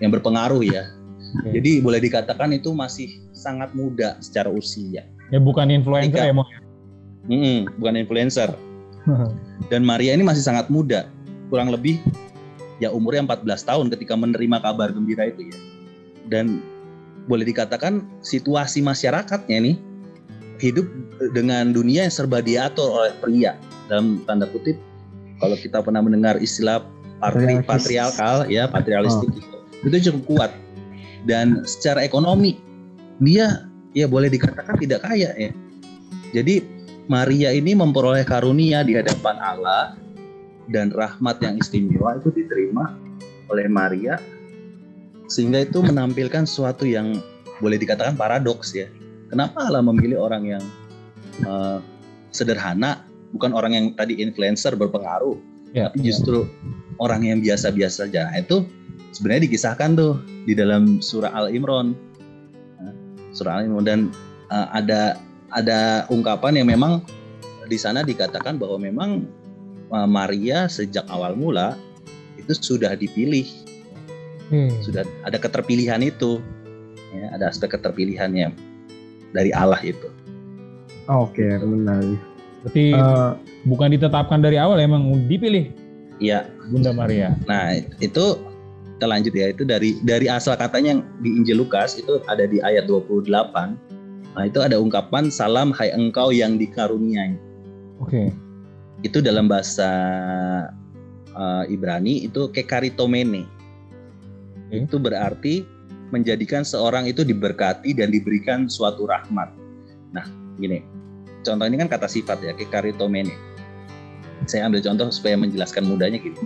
yang 0.00 0.08
berpengaruh 0.08 0.64
ya 0.64 0.88
Oke. 1.30 1.54
jadi 1.54 1.78
boleh 1.78 2.00
dikatakan 2.02 2.50
itu 2.50 2.74
masih 2.74 3.22
sangat 3.30 3.70
muda 3.72 4.18
secara 4.18 4.50
usia. 4.50 5.06
Ya 5.30 5.38
bukan 5.38 5.70
influencer 5.70 6.10
Ketika- 6.10 6.26
ya, 6.26 6.34
Mo. 6.34 6.44
Mm-mm, 7.30 7.70
bukan 7.78 7.94
influencer. 8.00 8.50
Dan 9.70 9.86
Maria 9.86 10.16
ini 10.16 10.26
masih 10.26 10.42
sangat 10.42 10.66
muda. 10.72 11.06
Kurang 11.48 11.70
lebih 11.70 12.02
ya 12.82 12.90
umurnya 12.90 13.22
14 13.26 13.68
tahun 13.68 13.86
ketika 13.94 14.18
menerima 14.18 14.58
kabar 14.58 14.90
gembira 14.90 15.30
itu 15.30 15.46
ya. 15.46 15.58
Dan 16.26 16.58
boleh 17.30 17.46
dikatakan 17.46 18.02
situasi 18.24 18.82
masyarakatnya 18.82 19.58
nih 19.62 19.76
hidup 20.60 20.86
dengan 21.32 21.72
dunia 21.72 22.04
yang 22.08 22.14
serba 22.14 22.42
diatur 22.42 22.90
oleh 22.90 23.12
pria. 23.22 23.54
Dalam 23.86 24.22
tanda 24.26 24.46
kutip 24.50 24.78
kalau 25.40 25.56
kita 25.56 25.80
pernah 25.80 26.04
mendengar 26.04 26.36
istilah 26.38 26.84
patri, 27.20 27.60
patriarkal 27.64 28.48
ya 28.48 28.68
patrialistik 28.68 29.28
gitu. 29.32 29.56
itu 29.88 29.96
cukup 30.12 30.22
kuat 30.28 30.50
dan 31.28 31.64
secara 31.68 32.04
ekonomi 32.04 32.60
dia 33.20 33.68
ya 33.92 34.06
boleh 34.06 34.30
dikatakan 34.32 34.78
tidak 34.80 35.04
kaya 35.04 35.32
ya 35.36 35.52
jadi 36.30 36.62
Maria 37.10 37.50
ini 37.50 37.74
memperoleh 37.74 38.22
karunia 38.22 38.86
di 38.86 38.94
hadapan 38.94 39.36
Allah 39.42 39.98
dan 40.70 40.94
rahmat 40.94 41.42
yang 41.42 41.58
istimewa 41.58 42.14
itu 42.22 42.30
diterima 42.30 42.94
oleh 43.50 43.66
Maria 43.66 44.22
sehingga 45.26 45.66
itu 45.66 45.82
menampilkan 45.82 46.46
sesuatu 46.46 46.86
yang 46.86 47.18
boleh 47.62 47.78
dikatakan 47.78 48.18
paradoks 48.18 48.74
ya. 48.74 48.90
Kenapa 49.30 49.62
Allah 49.62 49.82
memilih 49.82 50.18
orang 50.18 50.42
yang 50.42 50.64
eh, 51.46 51.78
sederhana, 52.34 53.06
bukan 53.34 53.54
orang 53.54 53.72
yang 53.78 53.86
tadi 53.94 54.18
influencer 54.18 54.74
berpengaruh, 54.74 55.38
Ya, 55.70 55.86
tapi 55.86 56.02
justru 56.02 56.50
orang 56.98 57.22
yang 57.22 57.38
biasa-biasa 57.38 58.10
saja. 58.10 58.26
Itu 58.34 58.66
sebenarnya 59.10 59.48
dikisahkan 59.48 59.96
tuh 59.96 60.20
di 60.44 60.52
dalam 60.52 60.98
surah 61.00 61.32
Al 61.32 61.52
Imran. 61.52 61.96
Nah, 62.80 62.94
Surah 63.32 63.60
Al 63.60 63.68
Imran 63.68 63.84
dan 63.86 64.00
eh, 64.48 64.68
ada 64.72 65.00
ada 65.50 66.04
ungkapan 66.08 66.60
yang 66.62 66.68
memang 66.70 67.02
di 67.66 67.78
sana 67.78 68.02
dikatakan 68.02 68.58
bahwa 68.58 68.78
memang 68.80 69.10
eh, 69.90 70.08
Maria 70.08 70.66
sejak 70.66 71.06
awal 71.08 71.34
mula 71.34 71.74
itu 72.36 72.52
sudah 72.56 72.96
dipilih, 72.96 73.46
Hmm. 74.50 74.74
sudah 74.82 75.06
ada 75.22 75.38
keterpilihan 75.38 76.02
itu. 76.02 76.42
Ya, 77.14 77.30
ada 77.34 77.50
aspek 77.50 77.74
keterpilihannya 77.74 78.50
dari 79.30 79.50
Allah 79.54 79.78
itu. 79.82 80.10
Oke, 81.06 81.42
menarik. 81.58 82.18
Berarti 82.62 82.94
Eh, 82.94 83.30
bukan 83.66 83.94
ditetapkan 83.94 84.38
dari 84.42 84.58
awal 84.58 84.78
emang 84.78 85.06
dipilih 85.26 85.70
Iya, 86.20 86.50
Bunda 86.68 86.92
Maria. 86.92 87.32
Nah, 87.48 87.80
itu 87.98 88.36
kita 89.00 89.08
lanjut 89.08 89.32
ya. 89.32 89.48
Itu 89.48 89.64
dari 89.64 89.96
dari 90.04 90.28
asal 90.28 90.60
katanya 90.60 90.92
yang 90.92 91.02
di 91.24 91.32
Injil 91.32 91.64
Lukas 91.64 91.96
itu 91.96 92.20
ada 92.28 92.44
di 92.44 92.60
ayat 92.60 92.84
28. 92.84 93.32
Nah, 94.36 94.44
itu 94.44 94.60
ada 94.60 94.76
ungkapan 94.76 95.32
salam 95.32 95.72
hai 95.72 95.88
engkau 95.88 96.28
yang 96.36 96.60
dikaruniai. 96.60 97.40
Oke. 98.04 98.28
Itu 99.00 99.24
dalam 99.24 99.48
bahasa 99.48 99.88
eh, 101.32 101.72
Ibrani 101.72 102.28
itu 102.28 102.52
kekaritomene. 102.52 103.48
Oke. 104.68 104.84
Itu 104.84 105.00
berarti 105.00 105.64
menjadikan 106.12 106.60
seorang 106.60 107.08
itu 107.08 107.24
diberkati 107.24 107.96
dan 107.96 108.12
diberikan 108.12 108.68
suatu 108.68 109.08
rahmat. 109.08 109.48
Nah, 110.12 110.28
gini. 110.60 110.84
Contoh 111.40 111.64
ini 111.64 111.80
kan 111.80 111.88
kata 111.88 112.04
sifat 112.04 112.44
ya, 112.44 112.52
kekaritomene. 112.52 113.32
Saya 114.44 114.68
ambil 114.68 114.84
contoh 114.84 115.08
supaya 115.08 115.40
menjelaskan 115.40 115.88
mudahnya 115.88 116.20
gini. 116.20 116.44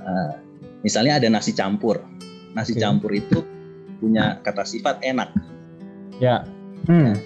Eh, 0.00 0.51
misalnya 0.82 1.18
ada 1.18 1.28
nasi 1.30 1.54
campur. 1.54 2.02
Nasi 2.52 2.76
Oke. 2.76 2.82
campur 2.82 3.10
itu 3.16 3.40
punya 4.02 4.38
kata 4.44 4.66
sifat 4.66 5.00
enak. 5.00 5.32
Ya, 6.20 6.44
hmm, 6.86 7.16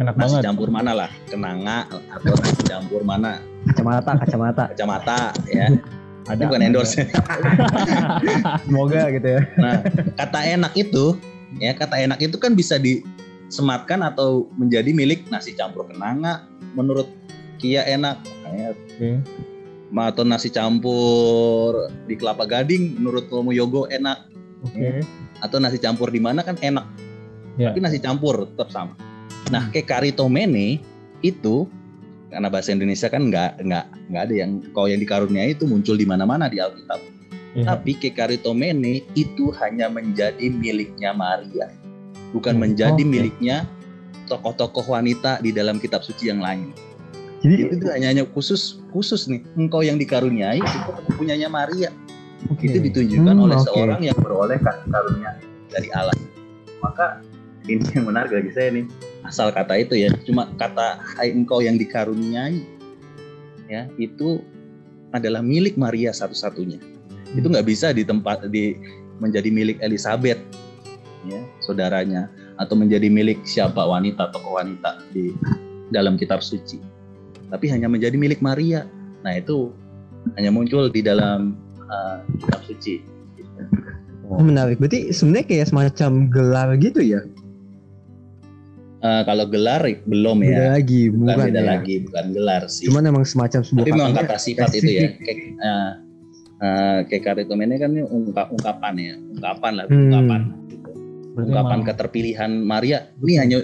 enak 0.00 0.14
Nasi 0.16 0.40
banget. 0.40 0.42
campur 0.48 0.68
mana 0.72 0.92
lah? 0.96 1.10
Kenanga 1.28 1.86
atau 2.10 2.32
nasi 2.40 2.62
campur 2.64 3.02
mana? 3.04 3.38
kacamata, 3.66 4.12
kacamata. 4.22 4.64
Kacamata 4.72 5.18
ya. 5.50 5.68
Ada. 6.26 6.42
Bukan 6.50 6.62
endorse. 6.62 7.06
Semoga 8.66 9.14
gitu 9.14 9.28
ya. 9.38 9.42
Nah, 9.58 9.78
kata 10.18 10.40
enak 10.42 10.74
itu 10.74 11.14
ya 11.62 11.70
kata 11.70 12.02
enak 12.02 12.18
itu 12.18 12.34
kan 12.34 12.58
bisa 12.58 12.82
disematkan 12.82 14.02
atau 14.02 14.50
menjadi 14.58 14.90
milik 14.90 15.22
nasi 15.30 15.54
campur 15.54 15.86
kenanga 15.86 16.42
menurut 16.74 17.06
Kia 17.56 17.86
enak 17.88 18.20
Oke. 18.46 19.20
Atau 19.88 20.22
nasi 20.22 20.50
campur 20.50 21.86
di 22.04 22.14
Kelapa 22.14 22.42
Gading 22.42 22.98
menurut 22.98 23.30
Romo 23.30 23.50
Yogo 23.50 23.86
enak 23.86 24.26
Oke. 24.62 25.02
atau 25.38 25.56
nasi 25.56 25.78
campur 25.78 26.10
di 26.10 26.18
mana 26.18 26.42
kan 26.42 26.58
enak 26.58 26.86
Ya. 27.56 27.72
tapi 27.72 27.80
nasi 27.80 27.96
campur 27.96 28.44
tetap 28.46 28.68
sama 28.68 28.92
nah 29.48 29.72
kekaritomene 29.72 30.76
itu 31.22 31.64
karena 32.28 32.52
bahasa 32.52 32.68
Indonesia 32.68 33.08
kan 33.08 33.32
nggak 33.32 33.64
nggak 33.64 33.84
nggak 34.12 34.22
ada 34.28 34.34
yang 34.36 34.50
kau 34.76 34.84
yang 34.84 35.00
dikaruniai 35.00 35.56
itu 35.56 35.64
muncul 35.64 35.96
di 35.96 36.04
mana-mana 36.04 36.46
di 36.46 36.60
Alkitab 36.60 37.00
Ya. 37.56 37.64
tapi 37.72 37.96
kekaritomene 37.96 39.08
itu 39.16 39.48
hanya 39.56 39.88
menjadi 39.88 40.52
miliknya 40.52 41.16
Maria 41.16 41.72
bukan 42.28 42.60
Hmm, 42.60 42.68
menjadi 42.68 43.00
oke. 43.00 43.08
miliknya 43.08 43.64
tokoh-tokoh 44.28 44.92
wanita 44.92 45.40
di 45.40 45.56
dalam 45.56 45.80
kitab 45.80 46.04
suci 46.04 46.28
yang 46.28 46.44
lain 46.44 46.76
Jadi 47.44 47.54
itu 47.68 47.74
tuh 47.78 47.90
hanya 47.92 48.08
hanya 48.10 48.24
khusus 48.32 48.80
khusus 48.90 49.28
nih 49.28 49.44
engkau 49.54 49.84
yang 49.84 50.00
dikaruniai 50.00 50.58
itu 50.58 50.78
punyanya 51.14 51.46
Maria. 51.46 51.92
Oke. 52.52 52.68
itu 52.68 52.78
ditunjukkan 52.78 53.34
Hmm, 53.34 53.44
oleh 53.48 53.56
oke. 53.58 53.66
seorang 53.66 54.00
yang 54.04 54.18
beroleh 54.20 54.58
karunia 54.60 55.30
dari 55.72 55.88
Allah. 55.96 56.14
Maka 56.84 57.24
ini 57.66 57.82
yang 57.96 58.06
menarik 58.06 58.30
bagi 58.30 58.52
saya 58.54 58.68
nih 58.70 58.84
asal 59.26 59.50
kata 59.50 59.74
itu 59.82 59.98
ya 59.98 60.12
cuma 60.22 60.46
kata 60.54 61.02
hai 61.18 61.34
engkau 61.34 61.58
yang 61.58 61.74
dikaruniai 61.74 62.62
ya 63.66 63.90
itu 63.98 64.38
adalah 65.10 65.42
milik 65.42 65.74
Maria 65.74 66.14
satu-satunya. 66.14 66.78
Itu 67.34 67.50
nggak 67.50 67.66
bisa 67.66 67.90
di 67.90 68.06
tempat 68.06 68.46
di 68.52 68.76
menjadi 69.18 69.48
milik 69.50 69.80
Elizabeth 69.82 70.38
ya 71.26 71.40
saudaranya 71.58 72.30
atau 72.60 72.78
menjadi 72.78 73.10
milik 73.10 73.42
siapa 73.42 73.80
wanita 73.82 74.30
tokoh 74.30 74.60
wanita 74.60 75.02
di 75.10 75.34
dalam 75.90 76.14
kitab 76.14 76.38
suci 76.44 76.78
tapi 77.52 77.70
hanya 77.70 77.86
menjadi 77.86 78.16
milik 78.18 78.42
Maria 78.42 78.86
nah 79.22 79.34
itu 79.34 79.70
hanya 80.34 80.50
muncul 80.50 80.90
di 80.90 81.00
dalam 81.06 81.54
uh, 81.86 82.18
kitab 82.42 82.60
suci 82.66 83.16
oh, 84.30 84.42
menarik. 84.42 84.76
Berarti 84.82 85.14
sebenarnya 85.14 85.46
kayak 85.46 85.66
semacam 85.70 86.10
gelar 86.30 86.68
gitu 86.82 87.00
ya? 87.02 87.20
Uh, 89.04 89.22
kalau 89.28 89.46
gelar 89.46 89.84
belum 90.08 90.40
Beda 90.42 90.50
ya 90.50 90.66
lagi, 90.80 91.12
bukan 91.12 91.36
bukan 91.36 91.46
beda 91.52 91.62
ya. 91.62 91.68
lagi 91.68 91.94
bukan 92.08 92.26
gelar 92.32 92.62
sih 92.66 92.88
Cuman 92.88 93.04
emang 93.04 93.28
semacam 93.28 93.60
sebuah 93.60 93.84
tapi 93.84 93.92
memang 93.92 94.16
kata 94.16 94.36
sifat 94.40 94.70
itu 94.72 94.88
ya 94.88 95.08
kayak 95.20 95.38
uh, 95.60 95.92
uh, 96.64 96.98
kan 97.76 97.90
ini 97.92 98.02
ungkap, 98.08 98.48
ungkapan 98.50 98.94
ya 98.96 99.14
ungkapan 99.36 99.72
lah 99.76 99.84
Hmm. 99.86 100.00
ungkapan 100.10 100.40
gitu. 100.72 100.90
Ungkapan 101.36 101.78
keterpilihan 101.84 102.50
Maria 102.56 103.12
ini 103.20 103.34
hanya 103.36 103.58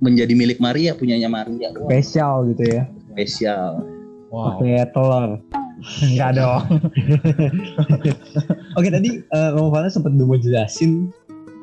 menjadi 0.00 0.32
milik 0.32 0.58
Maria 0.58 0.96
punyanya 0.96 1.28
Maria 1.28 1.70
spesial 1.76 2.48
gitu 2.52 2.64
ya. 2.64 2.82
spesial 3.12 3.84
Wow. 4.30 4.62
Pakai 4.62 4.86
telur. 4.94 5.30
Enggak 6.06 6.30
dong. 6.38 6.62
Oke 8.78 8.88
tadi 8.94 9.10
uh, 9.34 9.50
Romo 9.58 9.74
Fana 9.74 9.90
sempat 9.90 10.14
mau 10.14 10.38
jelasin 10.38 11.10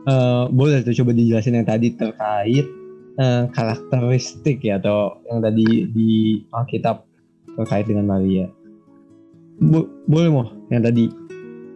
eh, 0.04 0.44
boleh 0.52 0.84
tuh 0.84 0.96
coba 1.04 1.16
dijelasin 1.16 1.56
yang 1.56 1.68
tadi 1.68 1.96
terkait 1.96 2.68
eh, 3.18 3.44
karakteristik 3.56 4.60
ya 4.68 4.84
atau 4.84 5.24
yang 5.32 5.40
tadi 5.40 5.88
di 5.96 6.44
Alkitab 6.52 7.08
terkait 7.56 7.88
dengan 7.88 8.20
Maria. 8.20 8.52
Bo- 9.64 9.90
boleh 10.06 10.30
mau 10.30 10.46
yang 10.68 10.84
tadi 10.84 11.08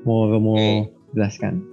mau 0.03 0.27
Romo 0.27 0.59
Oke. 0.59 0.91
jelaskan. 1.15 1.70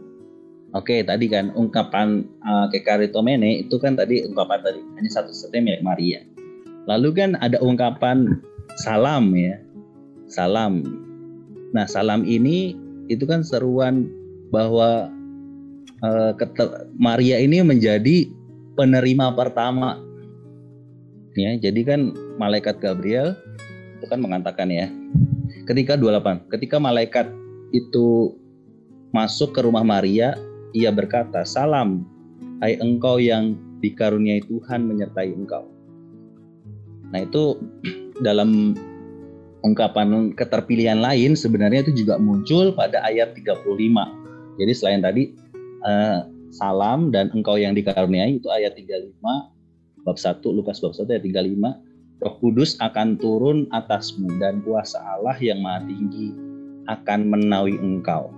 Oke, 0.77 1.01
tadi 1.01 1.33
kan 1.33 1.49
ungkapan 1.57 2.29
uh, 2.45 2.69
kekaritomene 2.69 3.65
itu 3.65 3.81
kan 3.81 3.97
tadi 3.97 4.21
ungkapan 4.29 4.61
tadi 4.61 4.81
hanya 5.01 5.11
satu-satunya 5.17 5.65
milik 5.65 5.83
Maria. 5.85 6.21
Lalu 6.85 7.09
kan 7.17 7.31
ada 7.41 7.57
ungkapan 7.65 8.37
salam 8.77 9.33
ya, 9.33 9.57
salam. 10.29 10.85
Nah, 11.73 11.89
salam 11.89 12.21
ini 12.29 12.77
itu 13.09 13.25
kan 13.25 13.41
seruan 13.41 14.13
bahwa 14.53 15.09
uh, 16.05 16.33
Maria 17.01 17.41
ini 17.41 17.65
menjadi 17.65 18.29
penerima 18.77 19.33
pertama. 19.33 19.97
Ya, 21.33 21.57
jadi 21.57 21.81
kan 21.81 22.01
malaikat 22.37 22.77
Gabriel 22.85 23.33
itu 23.97 24.05
kan 24.05 24.21
mengatakan 24.21 24.69
ya, 24.69 24.93
ketika 25.65 25.97
28 25.97 26.53
ketika 26.53 26.77
malaikat 26.77 27.33
itu 27.73 28.37
masuk 29.13 29.57
ke 29.57 29.61
rumah 29.65 29.85
Maria 29.85 30.37
ia 30.77 30.91
berkata 30.93 31.45
salam 31.45 32.05
hai 32.61 32.77
engkau 32.81 33.23
yang 33.23 33.55
dikaruniai 33.79 34.43
Tuhan 34.47 34.89
menyertai 34.91 35.31
engkau. 35.33 35.69
Nah 37.15 37.25
itu 37.25 37.57
dalam 38.27 38.75
ungkapan 39.63 40.35
keterpilihan 40.35 40.99
lain 40.99 41.35
sebenarnya 41.35 41.87
itu 41.87 42.05
juga 42.05 42.19
muncul 42.19 42.71
pada 42.75 43.03
ayat 43.03 43.35
35 43.35 43.67
jadi 44.59 44.73
selain 44.75 45.03
tadi 45.03 45.35
eh, 45.83 46.19
salam 46.55 47.11
dan 47.11 47.31
engkau 47.35 47.59
yang 47.59 47.75
dikaruniai 47.75 48.39
itu 48.39 48.49
ayat 48.55 48.79
35 48.79 49.19
bab 50.07 50.17
1 50.17 50.41
Lukas 50.47 50.79
bab 50.79 50.95
1 50.95 51.11
ayat 51.11 51.25
35 51.27 51.89
Roh 52.19 52.35
Kudus 52.43 52.75
akan 52.83 53.15
turun 53.19 53.71
atasmu 53.71 54.43
dan 54.43 54.59
kuasa 54.67 54.99
Allah 54.99 55.39
yang 55.39 55.63
maha 55.63 55.87
tinggi 55.87 56.35
akan 56.91 57.31
menawi 57.31 57.79
engkau. 57.79 58.35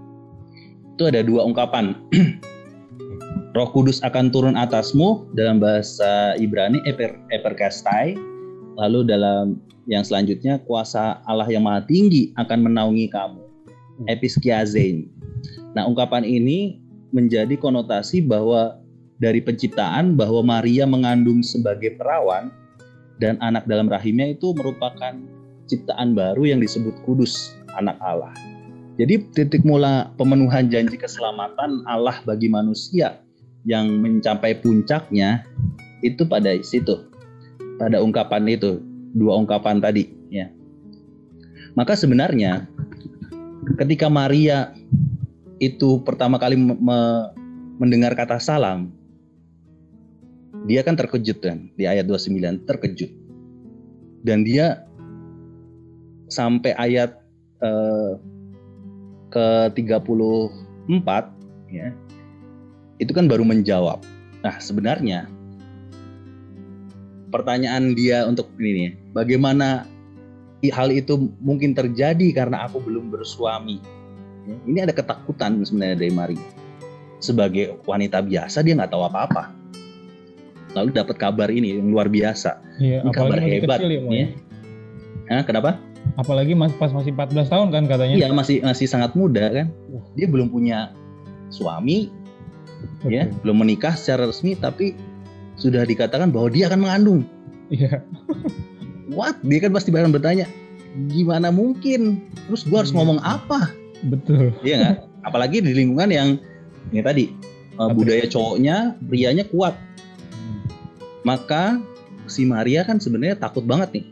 Itu 1.01 1.09
ada 1.09 1.25
dua 1.25 1.49
ungkapan. 1.49 1.97
Roh 3.57 3.73
Kudus 3.73 4.05
akan 4.05 4.29
turun 4.29 4.53
atasmu 4.53 5.33
dalam 5.33 5.57
bahasa 5.57 6.37
Ibrani 6.37 6.77
eper, 6.85 7.17
eperkastai. 7.33 8.21
Lalu 8.77 9.09
dalam 9.09 9.65
yang 9.89 10.05
selanjutnya 10.05 10.61
kuasa 10.69 11.25
Allah 11.25 11.49
yang 11.49 11.65
maha 11.65 11.89
tinggi 11.89 12.37
akan 12.37 12.69
menaungi 12.69 13.09
kamu. 13.17 13.41
Episkiazein. 14.13 15.09
Nah, 15.73 15.89
ungkapan 15.89 16.21
ini 16.21 16.85
menjadi 17.17 17.57
konotasi 17.57 18.21
bahwa 18.21 18.77
dari 19.25 19.41
penciptaan 19.41 20.21
bahwa 20.21 20.45
Maria 20.45 20.85
mengandung 20.85 21.41
sebagai 21.41 21.97
perawan 21.97 22.53
dan 23.25 23.41
anak 23.41 23.65
dalam 23.65 23.89
rahimnya 23.89 24.37
itu 24.37 24.53
merupakan 24.53 25.17
ciptaan 25.65 26.13
baru 26.13 26.45
yang 26.45 26.61
disebut 26.61 26.93
kudus, 27.09 27.57
anak 27.81 27.97
Allah. 28.05 28.50
Jadi 29.01 29.33
titik 29.33 29.65
mula 29.65 30.13
pemenuhan 30.21 30.69
janji 30.69 31.01
keselamatan 31.01 31.89
Allah 31.89 32.21
bagi 32.29 32.53
manusia 32.53 33.17
yang 33.65 33.89
mencapai 33.97 34.61
puncaknya 34.61 35.41
itu 36.05 36.29
pada 36.29 36.53
situ. 36.61 37.09
Pada 37.81 38.05
ungkapan 38.05 38.45
itu, 38.45 38.77
dua 39.17 39.41
ungkapan 39.41 39.81
tadi 39.81 40.05
ya. 40.29 40.53
Maka 41.73 41.97
sebenarnya 41.97 42.69
ketika 43.81 44.13
Maria 44.13 44.77
itu 45.57 46.05
pertama 46.05 46.37
kali 46.37 46.61
me 46.61 47.01
mendengar 47.81 48.13
kata 48.13 48.37
salam, 48.37 48.93
dia 50.69 50.85
kan 50.85 50.93
terkejut 50.93 51.41
kan 51.41 51.73
di 51.73 51.89
ayat 51.89 52.05
29 52.05 52.69
terkejut 52.69 53.09
dan 54.29 54.45
dia 54.45 54.85
sampai 56.29 56.77
ayat 56.77 57.17
eh, 57.65 58.13
ke 59.31 59.71
34 59.73 61.01
ya 61.71 61.95
itu 62.99 63.13
kan 63.15 63.31
baru 63.31 63.47
menjawab 63.47 64.03
nah 64.43 64.59
sebenarnya 64.59 65.31
pertanyaan 67.31 67.95
dia 67.95 68.27
untuk 68.27 68.51
ini 68.59 68.71
nih 68.75 68.91
bagaimana 69.15 69.87
hal 70.75 70.93
itu 70.93 71.31
mungkin 71.41 71.73
terjadi 71.73 72.35
karena 72.35 72.69
aku 72.69 72.83
belum 72.83 73.09
bersuami 73.09 73.81
Ya, 74.41 74.57
ini 74.65 74.79
ada 74.81 74.97
ketakutan 74.97 75.61
sebenarnya 75.61 76.01
dari 76.01 76.13
Maria 76.17 76.49
sebagai 77.21 77.77
wanita 77.85 78.25
biasa 78.25 78.65
dia 78.65 78.73
nggak 78.73 78.89
tahu 78.89 79.05
apa-apa 79.05 79.53
lalu 80.75 80.91
dapat 80.95 81.17
kabar 81.19 81.51
ini 81.51 81.79
yang 81.79 81.91
luar 81.91 82.07
biasa. 82.07 82.63
Iya, 82.79 83.03
Ini 83.03 83.11
kabar 83.11 83.39
hebat, 83.43 83.79
kecil 83.83 83.91
ya, 83.91 84.01
ya. 84.07 84.27
Hah, 85.31 85.43
kenapa? 85.47 85.79
Apalagi 86.19 86.57
mas, 86.57 86.73
pas 86.75 86.91
masih 86.91 87.13
14 87.15 87.47
tahun 87.47 87.69
kan 87.71 87.85
katanya. 87.87 88.15
Iya 88.19 88.33
masih 88.33 88.65
masih 88.65 88.87
sangat 88.91 89.15
muda 89.15 89.51
kan. 89.53 89.67
Dia 90.19 90.27
belum 90.27 90.51
punya 90.51 90.91
suami, 91.51 92.11
Betul. 92.81 93.11
ya, 93.15 93.25
belum 93.43 93.63
menikah 93.63 93.95
secara 93.95 94.27
resmi, 94.27 94.55
tapi 94.55 94.95
sudah 95.55 95.85
dikatakan 95.85 96.33
bahwa 96.33 96.49
dia 96.51 96.71
akan 96.71 96.81
mengandung. 96.87 97.21
Iya. 97.69 98.03
What? 99.17 99.43
Dia 99.43 99.59
kan 99.67 99.75
pasti 99.75 99.91
bakal 99.91 100.15
bertanya, 100.15 100.47
gimana 101.11 101.51
mungkin? 101.51 102.23
Terus 102.47 102.63
gua 102.67 102.83
harus 102.87 102.95
Hmm. 102.95 103.03
ngomong 103.03 103.19
apa? 103.23 103.71
Betul. 104.07 104.55
Iya 104.63 104.77
nggak? 104.81 104.97
Apalagi 105.29 105.61
di 105.61 105.77
lingkungan 105.77 106.09
yang 106.09 106.29
ini 106.91 107.03
tadi 107.05 107.25
Apa 107.77 107.97
budaya 107.97 108.29
cowoknya, 108.29 108.93
prianya 109.09 109.45
kuat. 109.49 109.73
Maka 111.25 111.81
si 112.29 112.45
Maria 112.45 112.85
kan 112.85 113.01
sebenarnya 113.01 113.37
takut 113.37 113.65
banget 113.65 114.01
nih. 114.01 114.05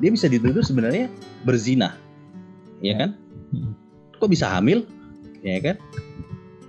Dia 0.00 0.10
bisa 0.12 0.28
dituduh 0.28 0.60
sebenarnya 0.60 1.08
berzina, 1.48 1.96
ya 2.84 2.94
kan? 3.00 3.10
Kok 4.20 4.28
bisa 4.28 4.48
hamil, 4.52 4.84
ya 5.40 5.60
kan? 5.60 5.76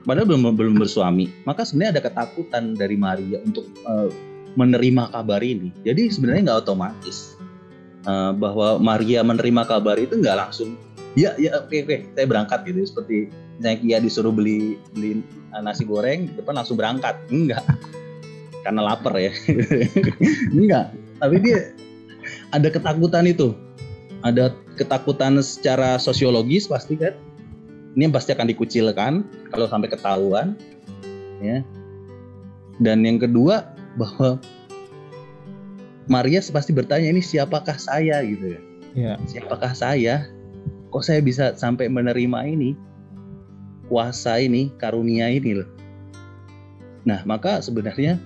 Padahal 0.07 0.23
belum 0.23 0.55
belum 0.55 0.75
bersuami. 0.79 1.27
Maka 1.43 1.67
sebenarnya 1.67 1.99
ada 1.99 2.03
ketakutan 2.07 2.79
dari 2.79 2.95
Maria 2.95 3.43
untuk 3.43 3.67
eh, 3.67 4.09
menerima 4.55 5.11
kabar 5.11 5.43
ini. 5.43 5.75
Jadi 5.83 6.07
sebenarnya 6.07 6.51
nggak 6.51 6.59
otomatis 6.63 7.35
eh, 8.07 8.31
bahwa 8.39 8.79
Maria 8.79 9.19
menerima 9.27 9.67
kabar 9.67 9.99
itu 9.99 10.15
nggak 10.15 10.37
langsung. 10.47 10.79
Ya, 11.17 11.33
ya, 11.35 11.59
oke, 11.59 11.83
oke, 11.83 11.97
saya 12.15 12.25
berangkat 12.29 12.63
gitu. 12.63 12.87
Seperti 12.87 13.27
misalnya 13.59 13.77
Kia 13.83 13.97
disuruh 13.99 14.31
beli 14.31 14.79
beli 14.95 15.19
eh, 15.51 15.61
nasi 15.61 15.83
goreng, 15.83 16.31
depan 16.39 16.55
langsung 16.55 16.79
berangkat. 16.79 17.19
Enggak, 17.27 17.67
karena 18.63 18.87
lapar 18.87 19.11
ya. 19.19 19.35
Enggak, 20.55 20.95
tapi 21.19 21.35
dia 21.43 21.75
ada 22.51 22.67
ketakutan 22.71 23.27
itu. 23.27 23.55
Ada 24.25 24.55
ketakutan 24.75 25.39
secara 25.43 26.01
sosiologis 26.01 26.67
pasti 26.67 26.97
kan. 26.97 27.13
Ini 27.97 28.09
yang 28.09 28.13
pasti 28.13 28.33
akan 28.33 28.47
dikucilkan 28.49 29.25
kalau 29.53 29.65
sampai 29.65 29.89
ketahuan. 29.89 30.53
Ya. 31.41 31.65
Dan 32.77 33.01
yang 33.05 33.17
kedua 33.17 33.73
bahwa 33.97 34.37
Maria 36.07 36.39
pasti 36.39 36.71
bertanya 36.71 37.09
ini 37.11 37.19
siapakah 37.19 37.75
saya 37.75 38.21
gitu 38.23 38.55
ya. 38.55 38.61
Iya. 38.95 39.13
Siapakah 39.27 39.73
saya? 39.75 40.29
Kok 40.93 41.03
saya 41.03 41.19
bisa 41.19 41.51
sampai 41.57 41.91
menerima 41.91 42.47
ini? 42.47 42.77
Kuasa 43.91 44.39
ini, 44.39 44.71
karunia 44.79 45.31
ini 45.31 45.63
loh. 45.63 45.69
Nah, 47.07 47.23
maka 47.23 47.63
sebenarnya 47.63 48.19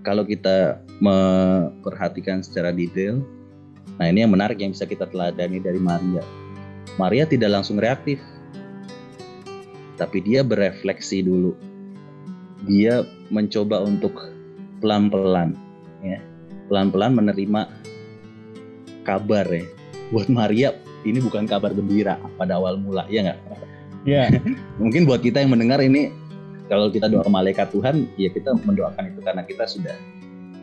kalau 0.00 0.24
kita 0.24 0.80
memperhatikan 1.00 2.40
secara 2.40 2.72
detail, 2.72 3.20
nah 4.00 4.08
ini 4.08 4.24
yang 4.24 4.32
menarik 4.32 4.60
yang 4.60 4.72
bisa 4.72 4.88
kita 4.88 5.08
teladani 5.08 5.60
dari 5.60 5.80
Maria. 5.80 6.24
Maria 6.96 7.24
tidak 7.28 7.52
langsung 7.52 7.76
reaktif, 7.80 8.20
tapi 10.00 10.24
dia 10.24 10.40
berefleksi 10.40 11.24
dulu. 11.24 11.52
Dia 12.68 13.04
mencoba 13.32 13.80
untuk 13.80 14.12
pelan-pelan, 14.84 15.56
ya, 16.04 16.20
pelan-pelan 16.68 17.16
menerima 17.16 17.68
kabar 19.04 19.48
ya. 19.48 19.64
Buat 20.10 20.28
Maria 20.28 20.74
ini 21.06 21.22
bukan 21.22 21.48
kabar 21.48 21.72
gembira 21.72 22.20
pada 22.36 22.60
awal 22.60 22.76
mula, 22.76 23.08
ya 23.08 23.24
nggak? 23.24 23.38
Iya. 24.04 24.24
Mungkin 24.82 25.04
buat 25.04 25.20
kita 25.24 25.40
yang 25.40 25.52
mendengar 25.52 25.80
ini, 25.80 26.12
kalau 26.70 26.86
kita 26.86 27.10
doa 27.10 27.26
malaikat 27.26 27.74
Tuhan, 27.74 28.06
ya 28.14 28.30
kita 28.30 28.54
mendoakan 28.62 29.10
itu 29.10 29.20
karena 29.26 29.42
kita 29.42 29.66
sudah 29.66 29.96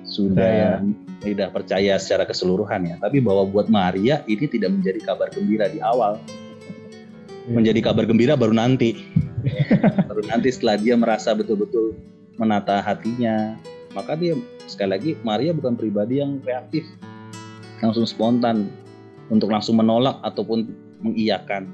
sudah 0.08 0.80
tidak 1.20 1.52
percaya 1.52 2.00
secara 2.00 2.24
keseluruhan 2.24 2.88
ya. 2.88 2.96
Tapi 2.96 3.20
bahwa 3.20 3.44
buat 3.44 3.68
Maria 3.68 4.24
ini 4.24 4.48
tidak 4.48 4.72
menjadi 4.72 5.04
kabar 5.04 5.28
gembira 5.36 5.68
di 5.68 5.84
awal, 5.84 6.16
menjadi 7.52 7.92
kabar 7.92 8.08
gembira 8.08 8.40
baru 8.40 8.56
nanti. 8.56 9.04
baru 10.08 10.24
nanti 10.32 10.48
setelah 10.50 10.80
dia 10.80 10.96
merasa 10.96 11.36
betul-betul 11.36 12.00
menata 12.40 12.80
hatinya, 12.80 13.60
maka 13.92 14.16
dia 14.16 14.40
sekali 14.64 14.90
lagi 14.96 15.12
Maria 15.28 15.52
bukan 15.52 15.76
pribadi 15.76 16.24
yang 16.24 16.40
reaktif, 16.48 16.88
langsung 17.84 18.08
spontan 18.08 18.72
untuk 19.28 19.52
langsung 19.52 19.76
menolak 19.76 20.24
ataupun 20.24 20.72
mengiyakan. 21.04 21.68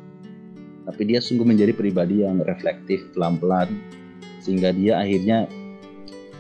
Tapi 0.84 1.02
dia 1.06 1.22
sungguh 1.22 1.46
menjadi 1.48 1.72
pribadi 1.72 2.26
yang 2.26 2.44
reflektif 2.44 3.00
pelan-pelan 3.16 3.72
sehingga 4.44 4.76
dia 4.76 5.00
akhirnya 5.00 5.48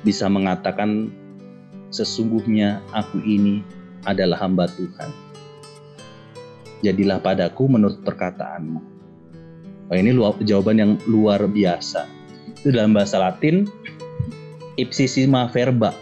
bisa 0.03 0.27
mengatakan 0.27 1.07
sesungguhnya 1.87 2.83
aku 2.91 3.23
ini 3.23 3.63
adalah 4.03 4.43
hamba 4.43 4.67
Tuhan. 4.67 5.09
Jadilah 6.83 7.23
padaku 7.23 7.71
menurut 7.71 8.03
perkataanmu. 8.03 8.81
Oh, 9.87 9.95
ini 9.95 10.11
luar, 10.11 10.35
jawaban 10.43 10.83
yang 10.83 10.91
luar 11.07 11.47
biasa. 11.47 12.03
Itu 12.59 12.75
dalam 12.75 12.91
bahasa 12.91 13.23
Latin 13.23 13.63
ipsissima 14.75 15.47
verba. 15.47 15.95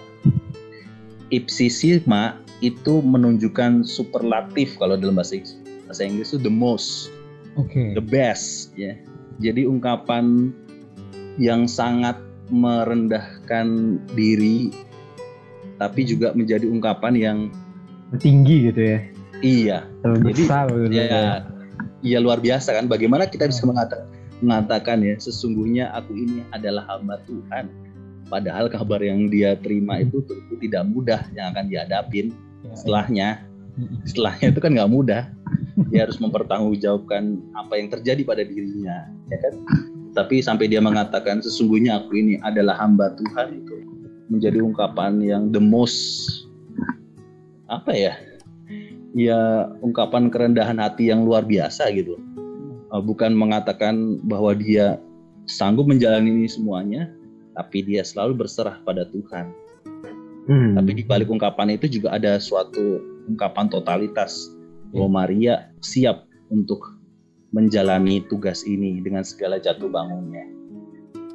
Ipsissima 1.29 2.41
itu 2.65 3.01
menunjukkan 3.01 3.85
superlatif 3.85 4.77
kalau 4.81 4.97
dalam 4.97 5.17
bahasa 5.17 5.37
bahasa 5.85 6.01
Inggris 6.05 6.33
itu 6.33 6.39
the 6.41 6.53
most, 6.53 7.13
Oke. 7.57 7.93
the 7.93 8.03
best 8.03 8.73
ya. 8.77 8.97
Jadi 9.41 9.65
ungkapan 9.65 10.53
yang 11.39 11.67
sangat 11.69 12.19
merendahkan 12.51 13.99
diri 14.11 14.71
tapi 15.79 16.05
juga 16.05 16.35
menjadi 16.37 16.67
ungkapan 16.69 17.13
yang 17.17 17.37
tinggi 18.21 18.69
gitu 18.69 18.81
ya. 18.81 18.99
Iya. 19.41 19.77
Terlalu 20.05 20.21
Jadi, 20.29 20.41
besar 20.45 20.65
gitu 20.69 20.93
ya 20.93 21.05
ya. 22.05 22.19
luar 22.21 22.37
biasa 22.37 22.69
kan. 22.77 22.85
Bagaimana 22.85 23.25
kita 23.25 23.49
bisa 23.49 23.65
mengatakan 23.65 24.05
mengatakan 24.41 24.97
ya 25.05 25.15
sesungguhnya 25.17 25.89
aku 25.93 26.13
ini 26.13 26.45
adalah 26.53 26.85
hamba 26.85 27.17
Tuhan. 27.25 27.71
Padahal 28.29 28.69
kabar 28.71 29.01
yang 29.01 29.27
dia 29.27 29.57
terima 29.59 29.99
itu 29.99 30.21
tentu 30.23 30.53
tidak 30.61 30.87
mudah 30.87 31.21
yang 31.33 31.51
akan 31.55 31.65
dihadapin 31.67 32.31
Ya, 32.61 32.77
setelahnya. 32.77 33.29
Mm-mm. 33.71 34.03
setelahnya 34.05 34.51
itu 34.53 34.59
kan 34.61 34.71
nggak 34.75 34.91
mudah. 34.91 35.23
Dia 35.89 36.05
harus 36.05 36.19
mempertanggungjawabkan 36.21 37.41
apa 37.57 37.73
yang 37.79 37.87
terjadi 37.89 38.21
pada 38.21 38.43
dirinya 38.45 39.07
ya 39.31 39.37
kan 39.39 39.53
tapi 40.11 40.43
sampai 40.43 40.67
dia 40.67 40.83
mengatakan 40.83 41.39
sesungguhnya 41.39 42.03
aku 42.03 42.19
ini 42.19 42.35
adalah 42.43 42.75
hamba 42.75 43.15
Tuhan 43.15 43.63
itu 43.63 43.75
menjadi 44.31 44.63
ungkapan 44.63 45.19
yang 45.23 45.43
the 45.51 45.59
most 45.59 45.99
apa 47.71 47.91
ya 47.95 48.13
ya 49.15 49.67
ungkapan 49.79 50.27
kerendahan 50.31 50.79
hati 50.79 51.11
yang 51.11 51.23
luar 51.27 51.43
biasa 51.43 51.91
gitu. 51.95 52.19
Uh, 52.91 52.99
bukan 52.99 53.31
mengatakan 53.31 54.19
bahwa 54.27 54.51
dia 54.51 54.99
sanggup 55.47 55.87
menjalani 55.87 56.43
ini 56.43 56.47
semuanya 56.47 57.07
tapi 57.55 57.83
dia 57.83 58.03
selalu 58.03 58.45
berserah 58.47 58.79
pada 58.83 59.07
Tuhan. 59.07 59.51
Hmm. 60.41 60.73
tapi 60.73 60.97
di 60.97 61.03
balik 61.05 61.29
ungkapan 61.29 61.77
itu 61.77 61.85
juga 62.01 62.17
ada 62.17 62.41
suatu 62.41 62.99
ungkapan 63.29 63.69
totalitas. 63.69 64.49
Bahwa 64.91 65.23
Maria 65.23 65.71
siap 65.79 66.27
untuk 66.51 66.83
menjalani 67.51 68.23
tugas 68.27 68.63
ini 68.63 68.99
dengan 68.99 69.21
segala 69.21 69.59
jatuh 69.59 69.87
bangunnya. 69.87 70.47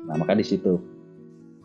Nah, 0.08 0.16
maka 0.16 0.32
di 0.32 0.44
situ. 0.44 0.80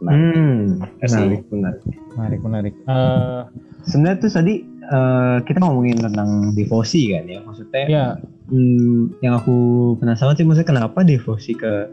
Nah, 0.02 0.12
Hmm, 0.12 0.82
menarik, 0.98 1.46
menarik. 1.48 1.84
menarik 2.18 2.40
menarik. 2.42 2.74
Eh, 2.90 3.42
Sebenarnya 3.82 4.18
tuh 4.20 4.32
tadi 4.34 4.54
eh, 4.66 5.38
kita 5.42 5.58
ngomongin 5.58 5.98
tentang 6.02 6.54
devosi 6.54 7.14
kan 7.14 7.26
ya, 7.26 7.40
maksudnya 7.42 7.84
ya 7.86 8.06
hmm, 8.50 9.22
yang 9.22 9.38
aku 9.38 9.58
penasaran 9.98 10.34
sih 10.34 10.46
maksudnya 10.46 10.70
kenapa 10.70 11.02
devosi 11.02 11.54
ke 11.54 11.90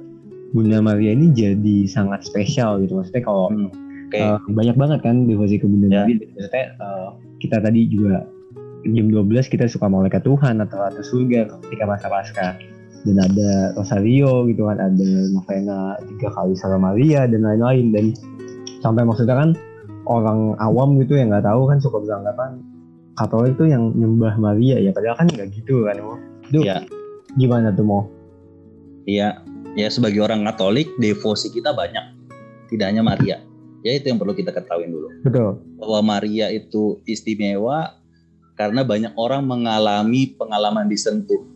Bunda 0.53 0.81
Maria 0.81 1.13
ini 1.13 1.33
jadi 1.33 1.85
sangat 1.85 2.25
spesial 2.25 2.81
gitu, 2.81 2.97
maksudnya 2.97 3.25
kalau 3.25 3.53
hmm, 3.53 3.69
oke. 4.09 4.17
eh, 4.17 4.39
banyak 4.53 4.77
banget 4.77 5.01
kan 5.05 5.29
devosi 5.29 5.57
ke 5.57 5.69
Bunda 5.69 5.89
Ya. 5.89 6.05
Maria, 6.05 6.17
maksudnya 6.29 6.65
eh, 6.77 7.09
kita 7.41 7.57
tadi 7.61 7.81
juga 7.89 8.25
jam 8.85 9.07
12 9.11 9.27
kita 9.49 9.67
suka 9.67 9.91
malaikat 9.91 10.23
Tuhan 10.23 10.63
atau 10.63 10.79
atau 10.79 11.03
surga 11.03 11.51
ketika 11.67 11.85
masa 11.87 12.07
Paskah 12.07 12.55
dan 13.07 13.17
ada 13.19 13.51
Rosario 13.75 14.47
gitu 14.47 14.67
kan 14.67 14.79
ada 14.79 15.09
novena 15.31 15.95
tiga 16.07 16.29
kali 16.35 16.55
Salam 16.55 16.83
Maria 16.83 17.27
dan 17.27 17.43
lain-lain 17.43 17.95
dan 17.95 18.05
sampai 18.79 19.03
maksudnya 19.03 19.35
kan 19.35 19.51
orang 20.07 20.55
awam 20.59 20.99
gitu 21.03 21.19
yang 21.19 21.31
nggak 21.31 21.47
tahu 21.47 21.67
kan 21.67 21.79
suka 21.79 21.99
beranggapan 22.03 22.63
Katolik 23.19 23.59
tuh 23.59 23.67
yang 23.67 23.91
nyembah 23.99 24.39
Maria 24.39 24.79
ya 24.79 24.95
padahal 24.95 25.19
kan 25.19 25.27
nggak 25.27 25.51
gitu 25.51 25.83
kan 25.91 25.99
Mo. 25.99 26.15
Itu 26.47 26.63
Ya. 26.63 26.87
gimana 27.35 27.75
tuh 27.75 27.83
mau? 27.83 28.03
Iya, 29.05 29.43
ya 29.75 29.89
sebagai 29.91 30.23
orang 30.23 30.47
Katolik 30.47 30.87
devosi 31.03 31.51
kita 31.51 31.75
banyak, 31.75 32.15
tidak 32.71 32.95
hanya 32.95 33.03
Maria. 33.03 33.43
Ya 33.83 33.99
itu 33.99 34.07
yang 34.11 34.23
perlu 34.23 34.39
kita 34.39 34.55
ketahui 34.55 34.87
dulu. 34.87 35.11
Betul. 35.27 35.59
Bahwa 35.83 36.15
Maria 36.15 36.47
itu 36.51 37.03
istimewa 37.11 37.98
karena 38.59 38.83
banyak 38.83 39.15
orang 39.15 39.47
mengalami 39.47 40.35
pengalaman 40.35 40.91
disentuh, 40.91 41.47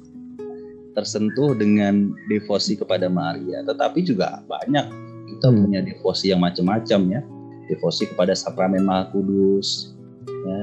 tersentuh 0.95 1.59
dengan 1.59 2.15
devosi 2.31 2.79
kepada 2.79 3.11
Maria. 3.11 3.67
Tetapi 3.67 4.07
juga 4.07 4.39
banyak 4.47 4.87
kita 5.35 5.51
Hmm. 5.51 5.67
punya 5.67 5.83
devosi 5.83 6.31
yang 6.31 6.39
macam-macam 6.39 7.01
ya, 7.11 7.21
devosi 7.67 8.07
kepada 8.07 8.39
sakramen 8.39 8.87
Maha 8.87 9.11
Kudus, 9.11 9.99
ya, 10.25 10.59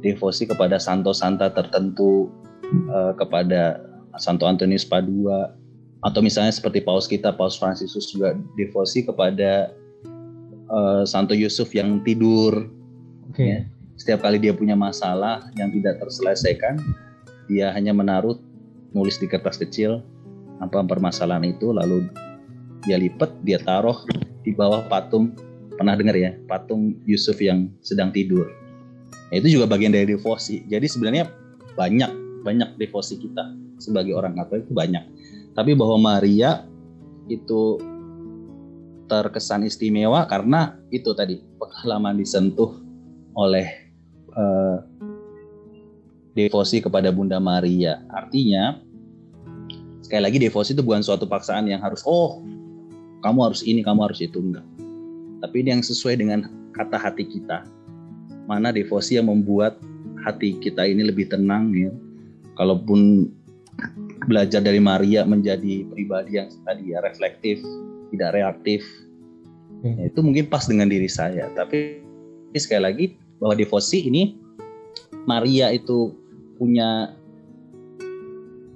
devosi 0.00 0.48
kepada 0.48 0.80
santo 0.80 1.12
santa 1.12 1.52
tertentu, 1.52 2.32
eh, 2.72 3.12
kepada 3.20 3.84
Santo 4.16 4.48
Antonius 4.48 4.88
Padua, 4.88 5.52
atau 6.00 6.20
misalnya 6.24 6.56
seperti 6.56 6.80
Paus 6.80 7.04
kita, 7.04 7.36
Paus 7.36 7.60
Fransiskus 7.60 8.08
juga 8.08 8.32
devosi 8.56 9.04
kepada 9.04 9.76
eh, 10.72 11.04
Santo 11.04 11.36
Yusuf 11.36 11.68
yang 11.76 12.00
tidur, 12.00 12.64
oke. 13.28 13.44
Ya. 13.44 13.68
Setiap 14.02 14.26
kali 14.26 14.42
dia 14.42 14.50
punya 14.50 14.74
masalah 14.74 15.46
yang 15.54 15.70
tidak 15.70 16.02
terselesaikan, 16.02 16.74
dia 17.46 17.70
hanya 17.70 17.94
menaruh 17.94 18.34
nulis 18.90 19.14
di 19.22 19.30
kertas 19.30 19.62
kecil 19.62 20.02
apa 20.58 20.82
permasalahan 20.82 21.54
itu, 21.54 21.70
lalu 21.70 22.10
dia 22.82 22.98
lipat, 22.98 23.30
dia 23.46 23.62
taruh 23.62 23.94
di 24.42 24.50
bawah 24.50 24.82
patung. 24.90 25.30
Pernah 25.78 25.94
dengar 25.94 26.18
ya, 26.18 26.34
patung 26.50 26.98
Yusuf 27.06 27.38
yang 27.38 27.70
sedang 27.78 28.10
tidur. 28.10 28.50
Ya, 29.30 29.38
itu 29.38 29.54
juga 29.54 29.70
bagian 29.70 29.94
dari 29.94 30.10
devosi. 30.10 30.66
Jadi 30.66 30.90
sebenarnya 30.90 31.30
banyak 31.78 32.42
banyak 32.42 32.74
devosi 32.82 33.22
kita 33.22 33.54
sebagai 33.78 34.18
orang 34.18 34.34
Katolik 34.34 34.66
itu 34.66 34.74
banyak. 34.74 35.04
Tapi 35.54 35.78
bahwa 35.78 36.18
Maria 36.18 36.66
itu 37.30 37.78
terkesan 39.06 39.62
istimewa 39.62 40.26
karena 40.26 40.74
itu 40.90 41.14
tadi 41.14 41.38
pengalaman 41.54 42.18
disentuh 42.18 42.82
oleh 43.38 43.81
eh, 44.36 44.78
devosi 46.36 46.80
kepada 46.80 47.12
Bunda 47.12 47.38
Maria. 47.38 48.00
Artinya 48.12 48.80
sekali 50.04 50.22
lagi 50.28 50.38
devosi 50.40 50.72
itu 50.72 50.82
bukan 50.84 51.04
suatu 51.04 51.28
paksaan 51.28 51.68
yang 51.68 51.80
harus 51.80 52.04
oh 52.04 52.40
kamu 53.22 53.38
harus 53.52 53.62
ini, 53.62 53.80
kamu 53.86 54.10
harus 54.10 54.18
itu 54.18 54.42
enggak. 54.42 54.66
Tapi 55.42 55.54
ini 55.62 55.78
yang 55.78 55.84
sesuai 55.84 56.18
dengan 56.18 56.50
kata 56.74 56.98
hati 56.98 57.24
kita. 57.26 57.62
Mana 58.50 58.74
devosi 58.74 59.14
yang 59.18 59.30
membuat 59.30 59.78
hati 60.26 60.58
kita 60.58 60.82
ini 60.82 61.06
lebih 61.06 61.30
tenang 61.30 61.70
ya. 61.74 61.90
Kalaupun 62.58 63.30
belajar 64.26 64.62
dari 64.62 64.78
Maria 64.82 65.26
menjadi 65.26 65.86
pribadi 65.90 66.38
yang 66.38 66.50
tadi 66.66 66.94
ya 66.94 66.98
reflektif, 67.02 67.62
tidak 68.14 68.34
reaktif. 68.34 68.82
Oke. 69.82 69.98
Ya, 69.98 70.10
itu 70.10 70.20
mungkin 70.22 70.46
pas 70.50 70.66
dengan 70.66 70.90
diri 70.90 71.10
saya. 71.10 71.50
Tapi 71.54 72.02
sekali 72.58 72.82
lagi 72.82 73.04
bahwa 73.42 73.58
devosi 73.58 74.06
ini 74.06 74.38
Maria 75.26 75.74
itu 75.74 76.14
punya 76.62 77.18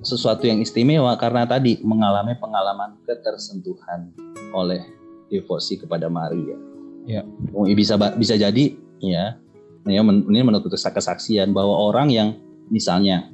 sesuatu 0.02 0.46
yang 0.46 0.58
istimewa 0.58 1.14
karena 1.14 1.46
tadi 1.46 1.78
mengalami 1.86 2.34
pengalaman 2.34 2.98
ketersentuhan 3.06 4.10
oleh 4.50 4.82
devosi 5.30 5.78
kepada 5.78 6.10
Maria. 6.10 6.58
Ya. 7.06 7.22
Oh, 7.54 7.66
Bisa 7.70 7.94
bisa 8.18 8.34
jadi 8.34 8.74
ya 8.98 9.38
ini 9.86 10.42
menurut 10.42 10.66
kesaksian 10.66 11.54
bahwa 11.54 11.90
orang 11.90 12.10
yang 12.10 12.28
misalnya 12.66 13.30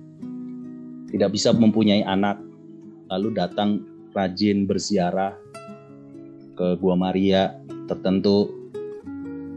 tidak 1.09 1.33
bisa 1.33 1.53
mempunyai 1.57 2.05
anak 2.05 2.41
lalu 3.09 3.33
datang 3.33 3.81
rajin 4.13 4.69
berziarah 4.69 5.33
ke 6.57 6.77
Gua 6.77 6.97
Maria 6.97 7.57
tertentu 7.89 8.62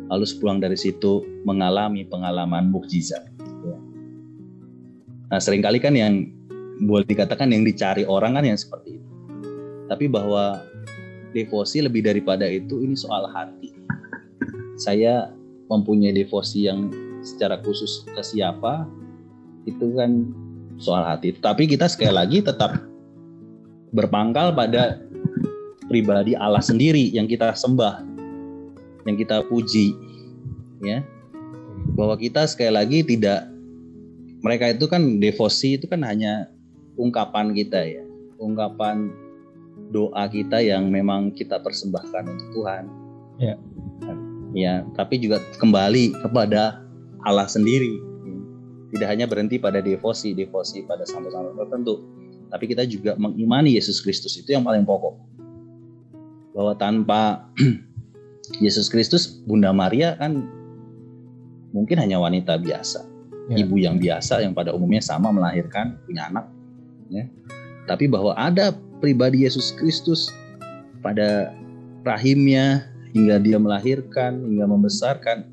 lalu 0.09 0.25
sepulang 0.25 0.61
dari 0.61 0.77
situ 0.77 1.25
mengalami 1.43 2.05
pengalaman 2.05 2.69
mukjizat. 2.69 3.25
Nah 5.29 5.39
sering 5.41 5.65
kali 5.65 5.81
kan 5.81 5.97
yang 5.97 6.29
boleh 6.85 7.07
dikatakan 7.07 7.49
yang 7.49 7.65
dicari 7.65 8.05
orang 8.05 8.37
kan 8.37 8.45
yang 8.45 8.59
seperti 8.59 8.99
itu. 8.99 9.09
Tapi 9.85 10.05
bahwa 10.09 10.61
devosi 11.35 11.83
lebih 11.83 12.05
daripada 12.05 12.47
itu 12.47 12.81
ini 12.81 12.95
soal 12.97 13.27
hati. 13.31 13.73
Saya 14.75 15.31
mempunyai 15.71 16.13
devosi 16.13 16.67
yang 16.69 16.91
secara 17.25 17.57
khusus 17.63 18.05
ke 18.05 18.21
siapa 18.21 18.85
itu 19.65 19.97
kan 19.97 20.29
soal 20.77 21.03
hati. 21.03 21.33
Tapi 21.35 21.65
kita 21.65 21.89
sekali 21.89 22.13
lagi 22.13 22.39
tetap 22.43 22.79
berpangkal 23.95 24.53
pada 24.53 24.99
pribadi 25.87 26.35
Allah 26.35 26.61
sendiri 26.61 27.13
yang 27.13 27.29
kita 27.29 27.55
sembah, 27.55 28.03
yang 29.05 29.15
kita 29.15 29.45
puji, 29.47 29.93
ya. 30.81 31.05
Bahwa 31.93 32.17
kita 32.17 32.43
sekali 32.49 32.73
lagi 32.73 32.99
tidak 33.05 33.47
mereka 34.41 34.69
itu 34.73 34.85
kan 34.85 35.17
devosi 35.17 35.77
itu 35.77 35.85
kan 35.89 36.05
hanya 36.05 36.49
ungkapan 36.97 37.53
kita 37.53 37.81
ya, 37.81 38.03
ungkapan 38.37 39.09
doa 39.93 40.25
kita 40.29 40.61
yang 40.61 40.89
memang 40.89 41.31
kita 41.33 41.61
persembahkan 41.61 42.23
untuk 42.25 42.49
Tuhan. 42.61 42.83
Ya. 43.37 43.55
Ya, 44.55 44.87
tapi 44.95 45.19
juga 45.19 45.43
kembali 45.59 46.15
kepada 46.23 46.79
Allah 47.27 47.47
sendiri. 47.49 47.99
Tidak 48.95 49.03
hanya 49.03 49.27
berhenti 49.27 49.59
pada 49.59 49.83
devosi, 49.83 50.31
devosi 50.31 50.87
pada 50.87 51.03
santo-santo 51.03 51.51
tertentu, 51.59 51.99
tapi 52.47 52.71
kita 52.71 52.87
juga 52.87 53.19
mengimani 53.19 53.75
Yesus 53.75 53.99
Kristus 53.99 54.39
itu 54.39 54.55
yang 54.55 54.63
paling 54.63 54.87
pokok. 54.87 55.19
Bahwa 56.55 56.71
tanpa 56.79 57.51
Yesus 58.61 58.87
Kristus, 58.91 59.41
Bunda 59.45 59.71
Maria 59.75 60.17
kan 60.17 60.45
mungkin 61.75 61.99
hanya 61.99 62.21
wanita 62.21 62.57
biasa, 62.61 63.03
Ya. 63.51 63.61
ibu 63.61 63.77
yang 63.77 64.01
biasa 64.01 64.41
yang 64.41 64.57
pada 64.57 64.73
umumnya 64.73 65.03
sama 65.05 65.29
melahirkan 65.29 66.01
punya 66.09 66.29
anak, 66.33 66.45
ya. 67.13 67.29
Tapi 67.85 68.09
bahwa 68.09 68.33
ada 68.33 68.73
pribadi 68.97 69.45
Yesus 69.45 69.69
Kristus 69.77 70.33
pada 71.05 71.53
rahimnya 72.01 72.89
hingga 73.13 73.37
dia 73.37 73.61
melahirkan, 73.61 74.41
hingga 74.41 74.65
membesarkan, 74.65 75.45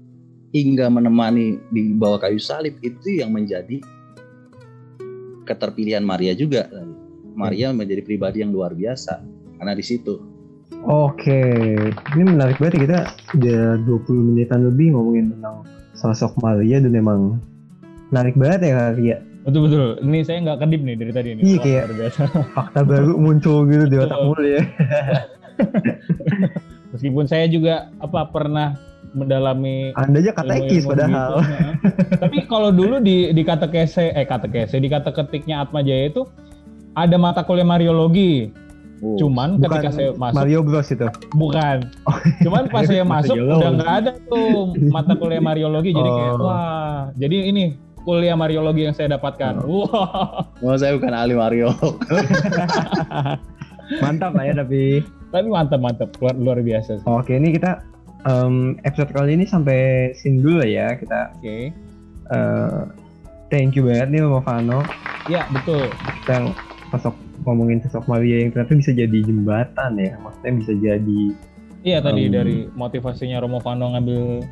hingga 0.57 0.89
menemani 0.89 1.61
di 1.69 1.93
bawah 1.93 2.21
kayu 2.21 2.41
salib 2.41 2.81
itu 2.81 3.21
yang 3.21 3.33
menjadi 3.33 3.81
keterpilihan 5.45 6.05
Maria 6.05 6.33
juga. 6.33 6.69
Maria 7.33 7.73
menjadi 7.73 8.05
pribadi 8.05 8.45
yang 8.45 8.53
luar 8.53 8.77
biasa 8.77 9.25
karena 9.57 9.73
di 9.73 9.85
situ. 9.85 10.21
Oke, 10.83 11.41
ini 12.19 12.23
menarik 12.27 12.59
banget 12.59 12.75
ya 12.75 12.81
kita 12.83 12.99
udah 13.39 13.63
20 13.87 14.29
menitan 14.35 14.67
lebih 14.67 14.99
ngomongin 14.99 15.31
tentang 15.39 15.63
sosok 15.95 16.35
Maria 16.43 16.83
dan 16.83 16.93
emang 16.93 17.39
menarik 18.11 18.35
banget 18.35 18.61
ya 18.67 18.73
Kak 18.75 18.91
Ria. 18.99 19.17
Betul 19.47 19.61
betul. 19.71 19.89
Ini 20.03 20.19
saya 20.27 20.39
nggak 20.43 20.59
kedip 20.59 20.81
nih 20.83 20.97
dari 20.99 21.13
tadi 21.15 21.29
nih. 21.39 21.43
Iya, 21.43 21.55
Wah, 21.55 21.63
kayak- 21.63 21.87
biasa. 21.95 22.21
Fakta 22.55 22.81
baru 22.83 23.13
muncul 23.15 23.59
gitu 23.71 23.85
di 23.87 23.97
otak 23.99 24.19
mulu 24.23 24.43
ya. 24.43 24.63
Meskipun 26.93 27.25
saya 27.25 27.47
juga 27.47 27.89
apa 28.03 28.27
pernah 28.29 28.77
mendalami 29.13 29.93
Anda 29.95 30.19
aja 30.19 30.33
katekis 30.35 30.85
padahal. 30.85 31.41
nah. 31.41 31.73
Tapi 32.17 32.49
kalau 32.49 32.73
dulu 32.73 32.99
di 32.99 33.31
di 33.31 33.43
kata 33.45 33.69
kese 33.69 34.13
eh 34.13 34.25
kata 34.25 34.49
kese 34.49 34.77
di 34.77 34.89
kata 34.89 35.13
ketiknya 35.13 35.63
Atma 35.63 35.85
Jaya 35.85 36.11
itu 36.11 36.25
ada 36.93 37.17
mata 37.17 37.41
kuliah 37.45 37.65
Mariologi. 37.65 38.53
Oh, 39.03 39.19
Cuman 39.19 39.59
Bukan 39.59 39.67
ketika 39.67 39.89
saya 39.91 40.11
masuk 40.15 40.37
Mario 40.39 40.59
Bros 40.63 40.89
itu. 40.89 41.07
bukan. 41.35 41.77
Cuman 42.41 42.63
pas 42.71 42.87
saya 42.87 43.03
masuk 43.03 43.35
udah 43.35 43.71
nggak 43.75 43.93
ada 43.99 44.11
tuh 44.25 44.73
mata 44.89 45.13
kuliah 45.13 45.43
Mariologi 45.43 45.91
jadi 45.91 46.07
kayak 46.07 46.35
Oh. 46.39 46.47
wah. 46.47 47.11
Jadi 47.19 47.37
ini 47.51 47.63
kuliah 48.01 48.35
Mariologi 48.35 48.87
yang 48.87 48.95
saya 48.95 49.13
dapatkan. 49.13 49.61
Oh. 49.67 49.85
Wah. 49.91 50.47
oh, 50.63 50.77
saya 50.77 50.95
bukan 50.95 51.11
ahli 51.11 51.35
Mario. 51.35 51.75
Mantap 53.99 54.33
lah 54.33 54.45
ya 54.47 54.55
tapi. 54.57 55.03
Tapi 55.33 55.47
mantap 55.49 55.81
mantap 55.81 56.09
luar, 56.21 56.35
luar 56.37 56.57
biasa 56.61 57.01
sih. 57.01 57.05
Oke, 57.05 57.35
ini 57.35 57.53
kita 57.53 57.83
em, 58.23 58.79
episode 58.85 59.11
kali 59.11 59.35
ini 59.35 59.43
sampai 59.43 60.13
sini 60.15 60.39
dulu 60.39 60.63
ya. 60.63 60.95
Kita 60.95 61.35
Oke. 61.35 61.73
eh, 62.29 62.81
thank 63.49 63.75
you 63.75 63.83
banget 63.83 64.13
nih 64.13 64.21
sama 64.23 64.41
Vano. 64.41 64.81
Ya 65.27 65.49
betul. 65.51 65.89
Kita 66.23 66.53
sosok 66.93 67.15
ngomongin 67.43 67.83
sosok 67.87 68.07
Maria 68.07 68.47
yang 68.47 68.51
ternyata 68.55 68.75
bisa 68.79 68.91
jadi 68.95 69.19
jembatan 69.23 69.93
ya. 69.99 70.15
Maksudnya 70.19 70.53
bisa 70.59 70.73
jadi 70.79 71.23
Iya 71.83 71.99
tadi 71.99 72.31
Um, 72.31 72.33
dari 72.33 72.57
motivasinya 72.79 73.43
Romo 73.43 73.59
Fano 73.59 73.91
ngambil 73.91 74.47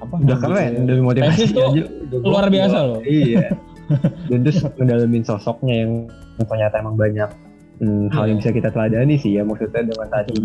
apa? 0.00 0.14
udah 0.16 0.38
keren 0.40 0.88
dari 0.88 1.02
motivasi 1.04 1.52
aja 1.52 1.84
luar 2.24 2.48
biasa 2.48 2.78
loh. 2.88 3.00
Iya. 3.04 3.52
Dan 4.32 4.48
terus 4.48 4.64
ngedalamin 4.64 5.20
sosoknya 5.20 5.74
yang 5.84 5.92
ternyata 6.40 6.80
emang 6.80 6.96
banyak 6.96 7.28
hmm, 7.84 8.08
hal 8.16 8.32
yang 8.32 8.40
Iya. 8.40 8.48
bisa 8.48 8.50
kita 8.56 8.68
teladani 8.72 9.14
sih 9.20 9.36
ya. 9.36 9.44
Maksudnya 9.44 9.92
dengan 9.92 10.08
tadi 10.08 10.36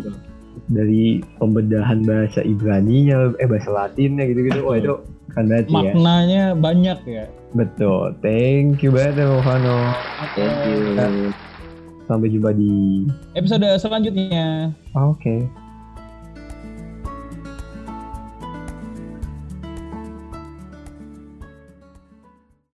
dari 0.72 1.20
pembedahan 1.40 2.04
bahasa 2.04 2.44
Ibrani-nya, 2.44 3.32
eh 3.40 3.48
bahasa 3.48 3.72
Latinnya 3.72 4.28
gitu-gitu. 4.28 4.60
Wah 4.68 4.76
itu 4.76 4.94
keren 5.32 5.48
banget 5.48 5.66
sih 5.72 5.76
ya. 5.80 5.92
Maknanya 5.96 6.44
banyak 6.60 7.00
ya. 7.08 7.26
Betul. 7.56 8.12
Thank 8.20 8.84
you 8.84 8.92
banget 8.92 9.24
ya 9.24 9.40
Vano. 9.40 9.78
Thank 10.36 10.60
you. 10.68 11.55
Sampai 12.06 12.30
jumpa 12.30 12.54
di 12.54 13.06
Episode 13.34 13.82
selanjutnya. 13.82 14.70
Oke. 14.94 15.65